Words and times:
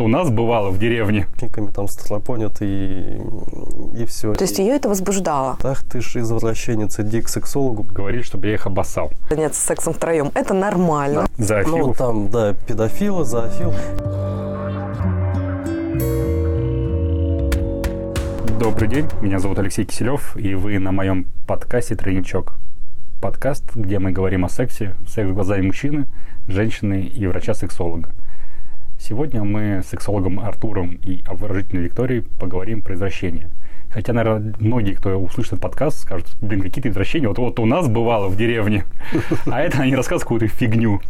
У 0.00 0.08
нас 0.08 0.28
бывало 0.28 0.70
в 0.70 0.80
деревне. 0.80 1.28
Техниками 1.36 1.70
там 1.70 1.86
стропонят 1.86 2.60
и, 2.62 3.16
и 3.96 4.04
все. 4.06 4.34
То 4.34 4.42
есть 4.42 4.58
ее 4.58 4.74
это 4.74 4.88
возбуждало? 4.88 5.56
Ах 5.62 5.84
ты 5.84 6.00
ж 6.00 6.16
извращенец, 6.16 6.98
иди 6.98 7.22
к 7.22 7.28
сексологу. 7.28 7.84
Говорит, 7.84 8.24
чтобы 8.24 8.48
я 8.48 8.54
их 8.54 8.66
обоссал. 8.66 9.12
Заняться 9.30 9.64
сексом 9.64 9.92
втроем. 9.92 10.32
Это 10.34 10.52
нормально. 10.52 11.28
Ну, 11.38 11.44
Зоофилов. 11.44 11.96
там, 11.96 12.28
да, 12.28 12.54
педофилы, 12.54 13.24
зоофил. 13.24 13.72
Добрый 18.58 18.88
день, 18.88 19.06
меня 19.20 19.38
зовут 19.38 19.60
Алексей 19.60 19.84
Киселев, 19.84 20.36
и 20.36 20.56
вы 20.56 20.80
на 20.80 20.90
моем 20.90 21.28
подкасте 21.46 21.94
«Тройничок». 21.94 22.54
Подкаст, 23.22 23.76
где 23.76 24.00
мы 24.00 24.10
говорим 24.10 24.44
о 24.44 24.48
сексе, 24.48 24.96
секс 25.06 25.30
глазами 25.30 25.66
мужчины, 25.66 26.06
женщины 26.48 27.02
и 27.02 27.28
врача-сексолога. 27.28 28.10
Сегодня 29.06 29.44
мы 29.44 29.82
с 29.84 29.90
сексологом 29.90 30.40
Артуром 30.40 30.98
и 31.04 31.22
обворожительной 31.26 31.82
Викторией 31.82 32.22
поговорим 32.22 32.80
про 32.80 32.94
извращения. 32.94 33.50
Хотя, 33.90 34.14
наверное, 34.14 34.54
многие, 34.58 34.94
кто 34.94 35.10
услышит 35.18 35.52
этот 35.52 35.62
подкаст, 35.62 36.00
скажут, 36.00 36.28
блин, 36.40 36.62
какие-то 36.62 36.88
извращения, 36.88 37.28
вот, 37.28 37.36
вот 37.36 37.58
у 37.58 37.66
нас 37.66 37.86
бывало 37.86 38.28
в 38.28 38.36
деревне, 38.38 38.86
а 39.46 39.60
это 39.60 39.82
они 39.82 39.94
рассказывают 39.94 40.22
какую-то 40.22 40.48
фигню. 40.48 41.02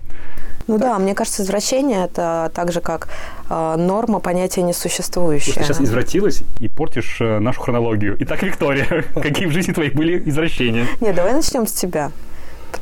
Ну 0.67 0.77
да, 0.79 0.99
мне 0.99 1.15
кажется, 1.15 1.45
извращение 1.45 2.07
это 2.07 2.51
так 2.53 2.73
же, 2.73 2.81
как 2.81 3.07
э, 3.49 3.77
норма 3.79 4.19
понятия 4.19 4.63
несуществующее. 4.63 5.55
Ты 5.55 5.63
сейчас 5.63 5.81
извратилась 5.81 6.43
и 6.59 6.67
портишь 6.67 7.19
э, 7.21 7.39
нашу 7.39 7.61
хронологию. 7.61 8.17
Итак, 8.19 8.43
Виктория, 8.43 9.05
какие 9.15 9.47
в 9.47 9.53
жизни 9.53 9.73
твоей 9.73 9.93
были 9.93 10.21
извращения? 10.29 10.89
Нет, 11.01 11.15
давай 11.15 11.33
начнем 11.33 11.65
с 11.65 11.73
тебя. 11.73 12.11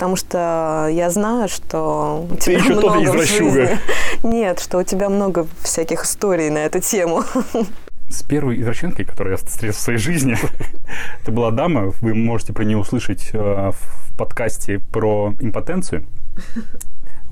Потому 0.03 0.17
что 0.17 0.89
я 0.91 1.11
знаю, 1.11 1.49
что 1.49 2.27
у 2.29 2.35
Ты 2.35 2.41
тебя 2.41 2.59
еще 2.59 2.75
тот 2.75 2.83
много 2.83 3.05
извращуга. 3.05 3.79
Нет, 4.25 4.59
что 4.59 4.79
у 4.79 4.83
тебя 4.83 5.09
много 5.09 5.47
всяких 5.61 6.03
историй 6.03 6.51
на 6.51 6.59
эту 6.59 6.81
тему. 6.81 7.23
С 8.09 8.25
первой 8.25 8.61
извращенкой, 8.61 9.05
которую 9.05 9.35
я 9.35 9.37
встретил 9.37 9.77
в 9.77 9.81
своей 9.81 10.01
жизни, 10.01 10.37
это 11.23 11.31
была 11.31 11.53
дама, 11.53 11.93
вы 12.01 12.17
можете 12.17 12.53
про 12.53 12.65
нее 12.65 12.79
услышать 12.79 13.31
э, 13.33 13.39
в 13.39 14.19
подкасте 14.19 14.81
про 14.81 15.35
импотенцию. 15.39 16.05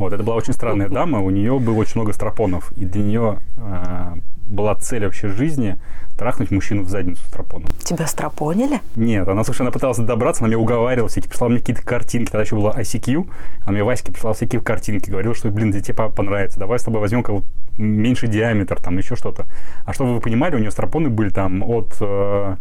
Вот, 0.00 0.14
это 0.14 0.22
была 0.22 0.36
очень 0.36 0.54
странная 0.54 0.88
дама, 0.88 1.20
у 1.20 1.28
нее 1.28 1.58
было 1.58 1.74
очень 1.74 1.96
много 1.96 2.14
стропонов, 2.14 2.72
и 2.72 2.86
для 2.86 3.02
нее 3.02 3.38
э, 3.58 4.14
была 4.46 4.74
цель 4.76 5.04
вообще 5.04 5.28
жизни 5.28 5.78
трахнуть 6.16 6.50
мужчину 6.50 6.84
в 6.84 6.88
задницу 6.88 7.22
стропоном. 7.26 7.68
Тебя 7.84 8.06
стропонили? 8.06 8.80
Нет, 8.96 9.28
она, 9.28 9.44
слушай, 9.44 9.60
она 9.60 9.70
пыталась 9.70 9.98
добраться, 9.98 10.42
она 10.42 10.48
меня 10.48 10.58
уговаривала, 10.58 11.10
всякие, 11.10 11.28
прислала 11.28 11.50
мне 11.50 11.58
какие-то 11.58 11.82
картинки, 11.82 12.30
тогда 12.30 12.44
еще 12.44 12.56
было 12.56 12.74
ICQ, 12.74 13.30
а 13.66 13.72
мне 13.72 13.84
Ваське 13.84 14.10
прислала 14.10 14.34
всякие 14.34 14.62
картинки, 14.62 15.10
говорила, 15.10 15.34
что, 15.34 15.50
блин, 15.50 15.70
тебе 15.70 15.92
по- 15.92 16.08
понравится, 16.08 16.58
давай 16.58 16.78
с 16.78 16.82
тобой 16.82 17.02
возьмем 17.02 17.22
кого 17.22 17.42
меньше 17.76 18.26
диаметр, 18.26 18.80
там, 18.80 18.96
еще 18.96 19.16
что-то. 19.16 19.44
А 19.84 19.92
чтобы 19.92 20.14
вы 20.14 20.20
понимали, 20.22 20.56
у 20.56 20.60
нее 20.60 20.70
стропоны 20.70 21.10
были 21.10 21.28
там 21.28 21.62
от... 21.62 21.94
э, 22.00 22.56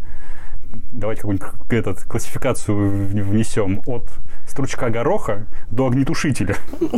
давайте 0.91 1.21
какую-нибудь 1.21 1.49
этот, 1.69 2.03
классификацию 2.03 2.75
внесем. 2.75 3.81
От 3.85 4.09
стручка 4.49 4.89
гороха 4.89 5.45
до 5.71 5.87
огнетушителя. 5.87 6.57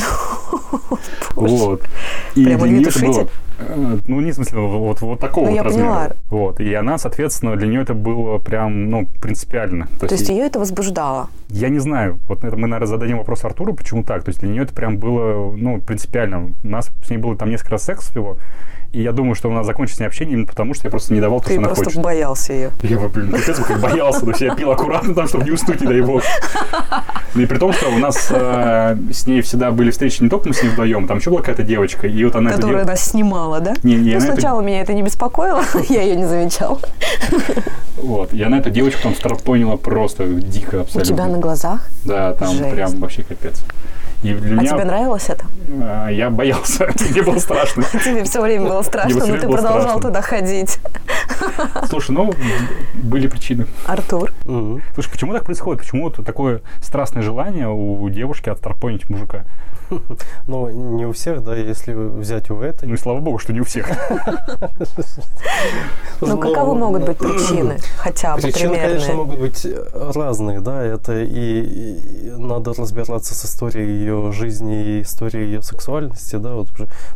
Вот. 1.35 1.83
И 2.35 2.43
Прям 2.43 2.59
для 2.59 2.91
Ну, 4.07 4.21
не 4.21 4.31
в 4.31 4.35
смысле, 4.35 4.59
вот, 4.59 5.01
вот 5.01 5.19
такого 5.19 5.45
Ну, 5.45 5.51
вот 5.51 5.55
я 5.55 5.63
размера. 5.63 5.87
поняла. 5.87 6.09
Вот. 6.29 6.59
И 6.59 6.73
она, 6.73 6.97
соответственно, 6.97 7.55
для 7.55 7.67
нее 7.67 7.81
это 7.81 7.93
было 7.93 8.37
прям, 8.37 8.89
ну, 8.89 9.07
принципиально. 9.21 9.87
То 9.99 10.07
есть 10.07 10.29
ее 10.29 10.45
это 10.45 10.59
возбуждало? 10.59 11.29
я 11.51 11.69
не 11.69 11.79
знаю, 11.79 12.19
вот 12.27 12.43
это 12.43 12.55
мы, 12.55 12.67
наверное, 12.67 12.87
зададим 12.87 13.17
вопрос 13.17 13.43
Артуру, 13.43 13.73
почему 13.73 14.03
так. 14.03 14.23
То 14.23 14.29
есть 14.29 14.39
для 14.39 14.49
нее 14.49 14.63
это 14.63 14.73
прям 14.73 14.97
было, 14.97 15.51
ну, 15.55 15.81
принципиально. 15.81 16.53
У 16.63 16.67
нас 16.67 16.91
с 17.05 17.09
ней 17.09 17.17
было 17.17 17.35
там 17.35 17.49
несколько 17.49 17.71
раз 17.71 17.83
секс 17.83 18.09
всего, 18.09 18.37
и 18.93 19.01
я 19.01 19.11
думаю, 19.13 19.35
что 19.35 19.49
у 19.49 19.53
нас 19.53 19.65
закончится 19.65 20.05
общение 20.05 20.33
именно 20.33 20.47
потому, 20.47 20.73
что 20.73 20.87
я 20.87 20.91
просто 20.91 21.13
не 21.13 21.21
давал 21.21 21.39
то, 21.39 21.47
Ты 21.47 21.53
что 21.53 21.59
она 21.59 21.67
просто 21.69 21.85
хочет. 21.85 22.01
боялся 22.01 22.53
ее. 22.53 22.71
Я, 22.83 22.99
блин, 22.99 23.31
капец, 23.31 23.57
как 23.59 23.79
боялся, 23.79 24.21
то 24.21 24.29
есть 24.29 24.41
я 24.41 24.55
пил 24.55 24.71
аккуратно 24.71 25.13
там, 25.13 25.27
чтобы 25.27 25.45
не 25.45 25.51
уснуть, 25.51 25.81
не 25.81 25.87
дай 25.87 26.01
бог. 26.01 26.23
Ну 27.33 27.41
и 27.41 27.45
при 27.45 27.57
том, 27.57 27.71
что 27.71 27.89
у 27.89 27.97
нас 27.97 28.27
э, 28.29 28.97
с 29.11 29.25
ней 29.27 29.41
всегда 29.41 29.71
были 29.71 29.91
встречи 29.91 30.21
не 30.21 30.29
только 30.29 30.49
мы 30.49 30.53
с 30.53 30.61
ней 30.63 30.69
вдвоем, 30.69 31.07
там 31.07 31.19
еще 31.19 31.29
была 31.29 31.39
какая-то 31.39 31.63
девочка, 31.63 32.07
и 32.07 32.23
вот 32.25 32.35
она... 32.35 32.51
Которая 32.51 32.83
нас 32.83 33.09
снимала, 33.09 33.50
да? 33.59 33.73
Не, 33.83 33.95
не, 33.95 34.11
ну, 34.11 34.17
она 34.17 34.25
это- 34.25 34.33
сначала 34.33 34.61
меня 34.61 34.81
это 34.81 34.93
не 34.93 35.01
беспокоило, 35.03 35.63
я 35.89 36.01
ее 36.01 36.15
не 36.15 36.25
замечала. 36.25 36.79
Вот, 37.97 38.33
и 38.33 38.41
она 38.41 38.57
эту 38.59 38.69
девочку 38.69 39.03
там 39.03 39.15
стропонила 39.15 39.75
просто 39.75 40.25
дико 40.25 40.77
У 40.77 40.81
абсолютно. 40.81 41.13
тебя 41.15 41.27
на 41.27 41.37
глазах? 41.37 41.81
Да, 42.05 42.33
там 42.33 42.55
Жесть. 42.55 42.71
прям 42.71 42.99
вообще 42.99 43.23
капец. 43.23 43.61
И 44.23 44.33
для 44.33 44.57
А 44.57 44.61
меня... 44.61 44.71
тебе 44.73 44.83
нравилось 44.85 45.29
это? 45.29 45.45
э, 45.67 46.09
я 46.13 46.29
боялся, 46.29 46.87
мне 47.09 47.21
было 47.23 47.39
страшно. 47.39 47.83
Тебе 48.03 48.23
все 48.23 48.39
время 48.41 48.69
было 48.69 48.81
страшно, 48.83 49.25
но 49.25 49.37
ты 49.37 49.47
продолжал 49.47 49.99
туда 49.99 50.21
ходить. 50.21 50.79
Слушай, 51.89 52.11
ну, 52.11 52.33
были 52.93 53.27
причины. 53.27 53.67
Артур. 53.85 54.31
Слушай, 54.43 55.11
почему 55.11 55.33
так 55.33 55.45
происходит? 55.45 55.81
Почему 55.81 56.03
вот 56.03 56.25
такое 56.25 56.61
страстное 56.81 57.23
желание 57.23 57.69
у 57.69 58.09
девушки 58.09 58.49
отторпонить 58.49 59.09
мужика? 59.09 59.45
Ну, 60.47 60.69
не 60.69 61.05
у 61.05 61.11
всех, 61.11 61.43
да, 61.43 61.55
если 61.55 61.93
взять 61.93 62.49
у 62.49 62.61
этой. 62.61 62.87
Ну 62.87 62.95
и 62.95 62.97
слава 62.97 63.19
богу, 63.19 63.37
что 63.39 63.53
не 63.53 63.61
у 63.61 63.63
всех. 63.63 63.89
ну 66.21 66.37
каковы 66.37 66.75
могут 66.75 67.05
быть 67.05 67.17
причины? 67.17 67.77
Хотя 67.97 68.35
бы 68.35 68.41
Причины, 68.41 68.75
конечно, 68.75 69.13
могут 69.13 69.39
быть 69.39 69.67
разные, 69.93 70.59
да, 70.61 70.83
это 70.83 71.21
и, 71.21 72.31
надо 72.37 72.73
разбираться 72.73 73.35
с 73.35 73.45
историей 73.45 73.99
ее 73.99 74.31
жизни 74.31 74.97
и 74.97 75.01
историей 75.01 75.45
ее 75.45 75.61
сексуальности, 75.61 76.37
да, 76.37 76.53
вот 76.53 76.69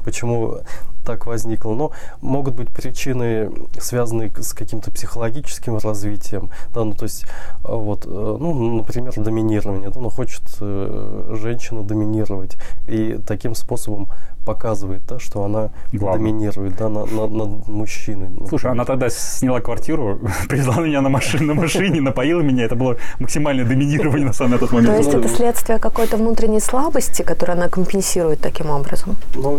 почему 0.03 0.59
так 1.05 1.25
возникло. 1.27 1.73
Но 1.73 1.91
могут 2.21 2.55
быть 2.55 2.69
причины, 2.69 3.51
связанные 3.79 4.04
к- 4.29 4.39
с 4.43 4.53
каким-то 4.53 4.91
психологическим 4.91 5.77
развитием, 5.77 6.49
да, 6.73 6.83
ну, 6.83 6.93
то 6.93 7.03
есть, 7.03 7.25
а, 7.63 7.75
вот, 7.75 8.05
э, 8.05 8.09
ну, 8.09 8.77
например, 8.77 9.13
доминирование, 9.15 9.89
да, 9.89 9.99
ну, 9.99 10.09
хочет 10.09 10.43
э, 10.61 11.35
женщина 11.41 11.83
доминировать, 11.83 12.57
и 12.87 13.19
таким 13.25 13.55
способом 13.55 14.09
показывает, 14.45 15.01
да, 15.07 15.19
что 15.19 15.43
она 15.43 15.69
Главное. 15.91 16.19
доминирует, 16.31 16.75
да, 16.77 16.89
на- 16.89 17.05
на- 17.05 17.27
над 17.27 17.67
мужчиной. 17.67 18.29
Слушай, 18.49 18.71
она 18.71 18.85
тогда 18.85 19.09
сняла 19.09 19.59
квартиру, 19.61 20.19
привезла 20.49 20.81
меня 20.81 21.01
на 21.01 21.09
машине, 21.09 21.45
на 21.45 21.53
машине, 21.55 22.01
напоила 22.01 22.41
меня. 22.41 22.65
Это 22.65 22.75
было 22.75 22.97
максимальное 23.19 23.65
доминирование 23.65 24.27
на 24.27 24.33
самый 24.33 24.55
этот 24.57 24.69
То 24.69 24.75
момент. 24.75 24.97
есть 24.97 25.13
это 25.13 25.27
следствие 25.27 25.79
какой-то 25.79 26.17
внутренней 26.17 26.59
слабости, 26.61 27.23
которую 27.23 27.57
она 27.57 27.69
компенсирует 27.69 28.39
таким 28.39 28.69
образом? 28.69 29.15
Ну, 29.35 29.57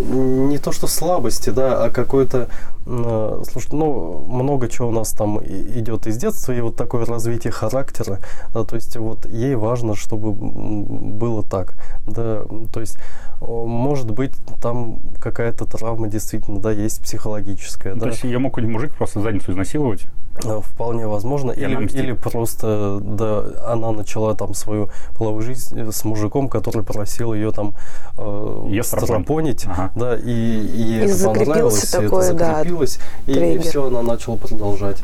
не 0.49 0.59
то, 0.59 0.73
что 0.73 0.87
слабости, 0.87 1.51
да, 1.51 1.85
а 1.85 1.91
какой-то... 1.91 2.49
э, 2.87 3.43
Слушай, 3.51 3.69
ну, 3.73 4.25
много 4.29 4.69
чего 4.69 4.89
у 4.89 4.93
нас 4.93 5.11
там 5.13 5.41
идет 5.43 6.07
из 6.07 6.17
детства, 6.17 6.53
и 6.53 6.61
вот 6.61 6.77
такое 6.77 7.05
развитие 7.05 7.53
характера, 7.53 8.19
да, 8.55 8.63
то 8.65 8.77
есть 8.77 8.97
вот 8.97 9.27
ей 9.27 9.55
важно, 9.57 9.95
чтобы 9.97 10.33
было 10.33 11.43
так, 11.43 11.75
да, 12.07 12.43
то 12.73 12.81
есть 12.81 12.97
может 13.41 14.11
быть 14.11 14.33
там 14.63 14.76
какая-то 15.21 15.67
травма 15.67 16.09
действительно, 16.09 16.61
да, 16.61 16.71
есть 16.73 17.03
психологическая, 17.03 17.95
Ну, 17.95 18.01
да, 18.01 18.07
То 18.07 18.13
есть 18.13 18.25
ее 18.25 18.39
мог 18.39 18.53
какой-нибудь 18.53 18.75
мужик 18.75 18.95
просто 18.95 19.21
задницу 19.21 19.53
изнасиловать. 19.53 20.07
Э, 20.45 20.61
Вполне 20.63 21.07
возможно. 21.07 21.51
И 21.53 21.61
Или, 21.61 21.87
или 21.93 22.13
просто 22.13 22.99
да, 23.01 23.45
она 23.67 23.93
начала 23.93 24.35
там 24.35 24.55
свою 24.55 24.91
половую 25.17 25.43
жизнь 25.43 25.79
э, 25.79 25.91
с 25.91 26.05
мужиком, 26.05 26.49
который 26.49 26.83
просил 26.83 27.33
ее 27.35 27.53
там 27.53 27.75
э, 28.19 28.81
стропонить. 28.83 29.65
Ага. 29.67 29.91
да, 29.95 30.17
и, 30.17 30.31
и 30.31 30.83
ей 30.83 31.07
И 31.07 31.11
это 31.11 31.25
понравилось, 31.25 31.85
и 31.85 31.93
такой, 31.93 32.25
это 32.27 32.35
да, 32.35 32.55
закрепилось, 32.57 32.99
и, 33.27 33.35
триггер. 33.35 33.63
все, 33.63 33.87
она 33.87 34.03
начала 34.03 34.37
продолжать. 34.37 35.03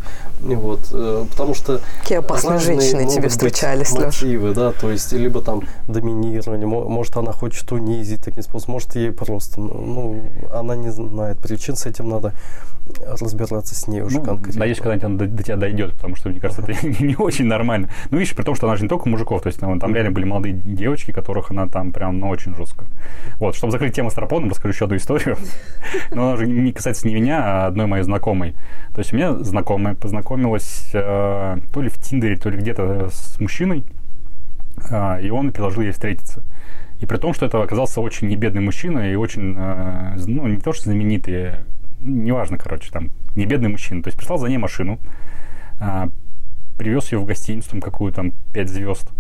И 0.49 0.55
вот, 0.55 0.81
э, 0.93 1.25
потому 1.31 1.55
что 1.55 1.81
Какие 2.03 2.19
опасные 2.19 2.59
женщины 2.59 3.07
тебе 3.09 3.29
встречались, 3.29 3.93
Леш? 3.93 4.23
мотивы, 4.23 4.55
да, 4.55 4.73
то 4.73 4.91
есть 4.91 5.13
либо 5.13 5.41
там 5.41 5.63
доминирование, 5.89 6.67
мо- 6.67 6.89
может 6.89 7.17
она 7.17 7.33
хочет 7.33 7.71
унизить 7.73 8.23
таким 8.25 8.43
способом, 8.43 8.75
может 8.75 8.95
ей 8.97 9.13
просто, 9.13 9.61
ну, 9.61 10.23
она 10.53 10.75
не 10.77 10.91
знает 10.91 11.39
причин, 11.39 11.77
с 11.77 11.87
этим 11.87 12.09
надо 12.09 12.33
разбираться 13.01 13.75
с 13.75 13.87
ней 13.87 14.03
уже 14.03 14.19
Ну, 14.19 14.25
конкретно. 14.25 14.61
надеюсь, 14.61 14.79
когда-нибудь 14.79 15.05
она 15.05 15.17
до, 15.19 15.27
до 15.27 15.43
тебя 15.43 15.57
дойдет, 15.57 15.95
потому 15.95 16.17
что, 16.17 16.29
мне 16.29 16.41
кажется, 16.41 16.63
это 16.63 16.87
не 17.03 17.17
очень 17.17 17.47
нормально. 17.47 17.89
Ну, 18.11 18.19
видишь, 18.19 18.35
при 18.35 18.43
том, 18.43 18.55
что 18.55 18.67
она 18.67 18.77
же 18.77 18.83
не 18.83 18.89
только 18.89 19.09
мужиков, 19.09 19.43
то 19.43 19.49
есть 19.49 19.59
там, 19.59 19.79
там 19.79 19.95
реально 19.95 20.13
были 20.13 20.25
молодые 20.25 20.55
девочки, 20.55 21.11
которых 21.11 21.51
она 21.51 21.69
там 21.69 21.93
прям, 21.93 22.19
ну, 22.19 22.29
очень 22.29 22.55
жестко. 22.55 22.87
Вот, 23.39 23.55
чтобы 23.57 23.71
закрыть 23.71 23.95
тему 23.95 24.11
с 24.11 24.15
тропоном, 24.15 24.51
расскажу 24.51 24.75
еще 24.75 24.85
одну 24.85 24.97
историю. 24.97 25.37
Но 26.11 26.29
она 26.29 26.37
же 26.37 26.47
не 26.47 26.73
касается 26.73 27.07
не 27.09 27.15
меня, 27.15 27.43
а 27.43 27.67
одной 27.67 27.87
моей 27.87 28.05
знакомой. 28.05 28.55
То 28.95 28.99
есть 29.01 29.13
у 29.13 29.17
меня 29.17 29.35
знакомая 29.35 29.95
познакомилась 29.95 30.91
э, 30.93 31.59
то 31.73 31.83
ли 31.83 31.89
в 31.89 31.99
Тиндере, 31.99 32.37
то 32.37 32.51
ли 32.51 32.59
где-то 32.59 33.09
с 33.11 33.39
мужчиной, 33.41 33.85
э, 34.91 35.23
и 35.23 35.31
он 35.31 35.53
предложил 35.53 35.83
ей 35.83 35.93
встретиться. 35.93 36.43
И 37.01 37.07
при 37.07 37.17
том, 37.17 37.35
что 37.35 37.47
это 37.47 37.61
оказался 37.61 38.01
очень 38.01 38.29
небедный 38.29 38.61
мужчина 38.63 39.11
и 39.11 39.17
очень, 39.17 39.57
э, 39.59 40.17
ну, 40.27 40.47
не 40.47 40.59
то 40.59 40.73
что 40.73 40.85
знаменитый, 40.85 41.51
неважно, 42.03 42.59
короче, 42.59 42.91
там, 42.91 43.11
не 43.35 43.47
бедный 43.47 43.69
мужчина. 43.69 44.03
То 44.03 44.09
есть 44.09 44.19
прислал 44.19 44.39
за 44.39 44.49
ней 44.49 44.59
машину, 44.59 44.99
а, 45.81 46.09
привез 46.77 47.13
ее 47.13 47.19
в 47.19 47.25
гостиницу, 47.25 47.71
там, 47.71 47.81
какую 47.81 48.13
там, 48.13 48.33
5 48.53 48.69
звезд. 48.69 49.11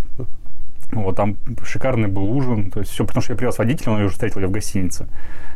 Вот, 0.92 1.16
там 1.16 1.36
шикарный 1.64 2.08
был 2.08 2.24
ужин. 2.24 2.70
То 2.70 2.80
есть 2.80 2.92
все, 2.92 3.06
потому 3.06 3.22
что 3.22 3.32
я 3.32 3.36
привез 3.36 3.58
водителя, 3.58 3.92
он 3.92 4.00
уже 4.00 4.10
встретил 4.10 4.40
я 4.40 4.46
в 4.46 4.50
гостинице. 4.50 5.08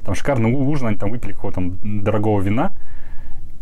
Там 0.02 0.14
шикарный 0.14 0.50
ужин, 0.52 0.88
они 0.88 0.96
там 0.96 1.10
выпили 1.10 1.32
какого-то 1.32 1.56
там 1.56 2.02
дорогого 2.02 2.40
вина. 2.40 2.72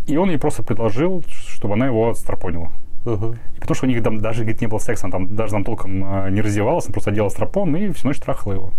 И 0.07 0.17
он 0.17 0.29
ей 0.29 0.39
просто 0.39 0.63
предложил, 0.63 1.25
чтобы 1.29 1.75
она 1.75 1.87
его 1.87 2.11
отстропонила. 2.11 2.71
Мгм. 3.05 3.33
И 3.57 3.61
потому 3.61 3.75
что 3.75 3.87
у 3.87 3.89
них 3.89 4.03
там 4.03 4.21
даже 4.21 4.43
говорит, 4.43 4.61
не 4.61 4.67
было 4.67 4.79
секса, 4.79 5.07
он 5.07 5.13
там 5.13 5.35
даже 5.35 5.53
там 5.53 5.65
толком 5.65 6.05
а, 6.05 6.31
не 6.31 6.41
раздевался, 6.41 6.89
он 6.89 6.93
просто 6.93 7.11
одел 7.11 7.29
стропон 7.31 7.75
и 7.77 7.91
всю 7.93 8.09
ночь 8.09 8.19
трахала 8.19 8.53
его. 8.53 8.73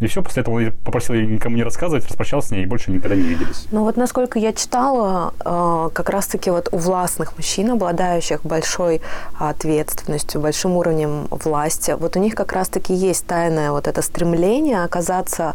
И 0.00 0.06
все, 0.06 0.22
после 0.22 0.40
этого 0.42 0.56
он 0.56 0.72
попросил 0.84 1.14
ее 1.14 1.26
никому 1.26 1.56
не 1.56 1.62
рассказывать, 1.62 2.06
распрощался 2.06 2.48
с 2.48 2.50
ней 2.50 2.62
и 2.62 2.66
больше 2.66 2.90
никогда 2.90 3.14
не 3.14 3.22
виделись. 3.22 3.66
Ну 3.70 3.84
вот 3.84 3.96
насколько 3.96 4.38
я 4.38 4.52
читала, 4.52 5.34
э, 5.44 5.90
как 5.92 6.08
раз-таки 6.08 6.50
вот 6.50 6.68
у 6.72 6.78
властных 6.78 7.36
мужчин, 7.36 7.70
обладающих 7.72 8.40
большой 8.42 9.02
ответственностью, 9.38 10.40
большим 10.40 10.76
уровнем 10.76 11.26
власти, 11.30 11.94
вот 11.98 12.16
у 12.16 12.18
них 12.18 12.34
как 12.34 12.52
раз-таки 12.52 12.94
есть 12.94 13.26
тайное 13.26 13.72
вот 13.72 13.86
это 13.86 14.00
стремление 14.02 14.84
оказаться, 14.84 15.54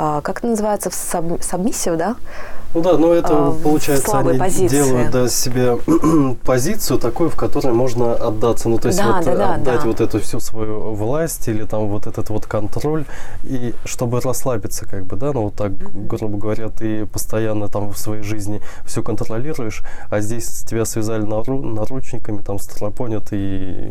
э, 0.00 0.20
как 0.22 0.38
это 0.38 0.46
называется, 0.48 0.90
в 0.90 0.94
саб- 0.94 1.42
сабмиссив, 1.42 1.96
да? 1.96 2.16
Ну 2.72 2.82
да, 2.82 2.96
но 2.96 3.12
это 3.12 3.28
А, 3.32 3.52
получается 3.64 4.16
они 4.20 4.38
позиции. 4.38 4.68
делают 4.68 5.10
да, 5.10 5.28
себе 5.28 5.76
позицию 6.44 6.98
такую, 7.00 7.28
в 7.28 7.34
которой 7.34 7.72
можно 7.72 8.14
отдаться, 8.14 8.68
ну 8.68 8.78
то 8.78 8.86
есть 8.88 8.98
Да, 9.00 9.16
вот 9.16 9.24
да, 9.24 9.34
да, 9.34 9.54
отдать 9.54 9.80
да. 9.80 9.86
вот 9.86 10.00
эту 10.00 10.20
всю 10.20 10.38
свою 10.38 10.94
власть 10.94 11.48
или 11.48 11.64
там 11.64 11.88
вот 11.88 12.06
этот 12.06 12.30
вот 12.30 12.46
контроль 12.46 13.06
и 13.42 13.74
чтобы 13.84 14.20
расслабиться 14.20 14.86
как 14.86 15.04
бы, 15.04 15.16
да, 15.16 15.32
ну 15.32 15.42
вот 15.42 15.54
так 15.56 15.72
грубо 16.06 16.38
говоря, 16.38 16.68
ты 16.68 17.06
постоянно 17.06 17.66
там 17.68 17.90
в 17.90 17.98
своей 17.98 18.22
жизни 18.22 18.60
все 18.84 19.02
контролируешь, 19.02 19.82
а 20.08 20.20
здесь 20.20 20.62
тебя 20.62 20.84
связали 20.84 21.24
нару- 21.24 21.62
наручниками, 21.74 22.40
там 22.40 22.60
стропонят 22.60 23.32
и 23.32 23.90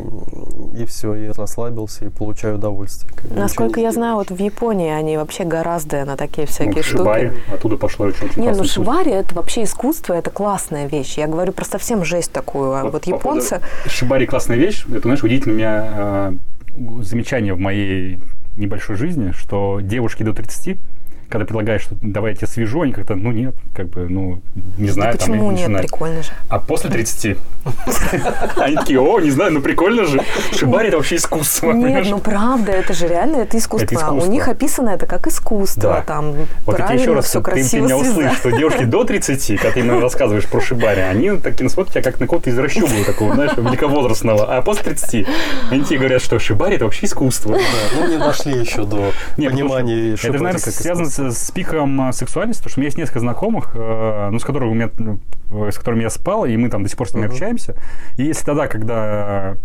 и 0.77 0.85
все, 0.85 1.15
и 1.15 1.27
расслабился 1.27 2.05
и 2.05 2.09
получаю 2.09 2.55
удовольствие. 2.55 3.11
Насколько 3.29 3.81
я 3.81 3.91
знаю, 3.91 4.15
вот 4.15 4.31
в 4.31 4.39
Японии 4.39 4.89
они 4.89 5.17
вообще 5.17 5.43
гораздо 5.43 5.98
на 6.05 6.17
такие 6.17 6.47
всякие 6.47 6.75
Ну, 6.75 6.83
штуки. 6.83 6.97
шибари, 6.97 7.31
оттуда 7.53 7.77
пошло 7.77 8.05
очень, 8.07 8.25
очень 8.27 8.41
Не, 8.41 8.51
ну 8.51 8.63
шибари 8.63 9.11
это 9.11 9.35
вообще 9.35 9.63
искусство, 9.63 10.13
это 10.13 10.29
классная 10.29 10.87
вещь. 10.87 11.17
Я 11.17 11.27
говорю 11.27 11.51
про 11.51 11.65
совсем 11.65 12.03
жесть 12.03 12.31
такую. 12.31 12.73
А 12.73 12.83
вот 12.83 12.91
по 12.91 12.99
поводу 12.99 13.15
японцы, 13.17 13.61
Шибари 13.87 14.25
классная 14.25 14.57
вещь. 14.57 14.85
Это, 14.89 15.01
знаешь, 15.01 15.23
удивительное 15.23 15.55
у 15.55 15.57
меня 15.57 16.37
э, 16.97 17.03
замечание 17.03 17.53
в 17.53 17.59
моей 17.59 18.19
небольшой 18.55 18.95
жизни, 18.97 19.31
что 19.31 19.79
девушки 19.81 20.23
до 20.23 20.33
30, 20.33 20.77
когда 21.29 21.45
предлагаешь, 21.45 21.83
что 21.83 21.95
давай 22.01 22.31
я 22.31 22.37
тебя 22.37 22.47
свяжу, 22.47 22.81
они 22.81 22.91
как-то, 22.91 23.15
ну 23.15 23.31
нет, 23.31 23.55
как 23.75 23.89
бы, 23.89 24.07
ну, 24.09 24.41
не 24.77 24.89
знаю, 24.89 25.17
там 25.17 25.27
почему 25.27 25.51
нет, 25.51 25.61
начинают. 25.61 25.87
прикольно 25.87 26.23
же. 26.23 26.29
А 26.49 26.59
после 26.59 26.89
30 26.89 27.37
они 28.57 28.75
такие, 28.75 28.99
о, 28.99 29.19
не 29.19 29.29
знаю, 29.29 29.53
ну 29.53 29.61
прикольно 29.61 30.05
же. 30.05 30.21
Шибари 30.57 30.87
это 30.87 30.97
вообще 30.97 31.17
искусство. 31.17 31.71
Нет, 31.71 32.07
ну 32.09 32.19
правда, 32.19 32.71
это 32.71 32.93
же 32.93 33.07
реально 33.07 33.37
это 33.37 33.57
искусство. 33.57 33.85
Это 33.85 33.95
искусство. 33.95 34.29
У 34.29 34.31
них 34.31 34.47
описано 34.47 34.89
это 34.89 35.05
как 35.05 35.27
искусство. 35.27 35.81
Да. 35.81 36.01
Там 36.01 36.33
Вот 36.65 36.79
я 36.79 36.91
еще 36.93 37.13
раз, 37.13 37.25
все 37.25 37.41
ты, 37.41 37.51
меня 37.79 37.99
связать. 37.99 38.33
что 38.37 38.51
девушки 38.51 38.83
до 38.83 39.03
30, 39.03 39.59
когда 39.59 39.71
ты 39.71 39.79
им 39.81 39.99
рассказываешь 40.01 40.47
про 40.47 40.61
шибари, 40.61 41.01
они 41.01 41.31
такие 41.37 41.69
смотрят 41.69 41.93
тебя 41.93 42.03
как 42.03 42.19
на 42.19 42.27
кого-то 42.27 42.49
из 42.49 42.57
расчубу 42.57 43.03
такого, 43.05 43.35
знаешь, 43.35 43.51
великовозрастного. 43.55 44.57
А 44.57 44.61
после 44.61 44.83
30 44.85 45.27
они 45.71 45.83
тебе 45.83 45.99
говорят, 45.99 46.21
что 46.23 46.39
шибари 46.39 46.75
это 46.75 46.85
вообще 46.85 47.05
искусство. 47.05 47.53
Да, 47.55 47.99
ну 47.99 48.07
не 48.07 48.17
дошли 48.17 48.53
еще 48.53 48.83
до 48.85 49.11
потому 49.35 49.49
понимания 49.49 50.13
Это, 50.13 50.33
наверное, 50.33 50.53
как 50.53 50.73
связано 50.73 51.07
искусства. 51.07 51.18
С, 51.19 51.47
с 51.47 51.51
пиком 51.51 52.11
сексуальности, 52.13 52.61
потому 52.61 52.71
что 52.71 52.79
у 52.79 52.81
меня 52.81 52.87
есть 52.87 52.97
несколько 52.97 53.19
знакомых, 53.19 53.71
э, 53.75 54.29
ну, 54.31 54.39
с 54.39 54.43
которыми, 54.43 54.71
у 54.71 54.73
меня, 54.73 54.89
э, 55.67 55.71
с 55.71 55.77
которыми 55.77 56.01
я 56.03 56.09
спал, 56.09 56.45
и 56.45 56.55
мы 56.57 56.69
там 56.69 56.83
до 56.83 56.89
сих 56.89 56.97
пор 56.97 57.07
с 57.09 57.13
ними 57.13 57.25
Мгм. 57.25 57.33
общаемся. 57.33 57.75
И 58.17 58.23
если 58.23 58.45
тогда, 58.45 58.67
когда 58.67 59.55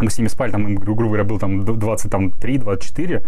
мы 0.00 0.10
с 0.10 0.18
ними 0.18 0.28
спали, 0.28 0.50
там, 0.52 0.66
им, 0.68 0.76
гру- 0.76 0.94
грубо 0.94 1.14
говоря, 1.14 1.24
был 1.24 1.38
там 1.38 1.62
23-24, 1.62 3.26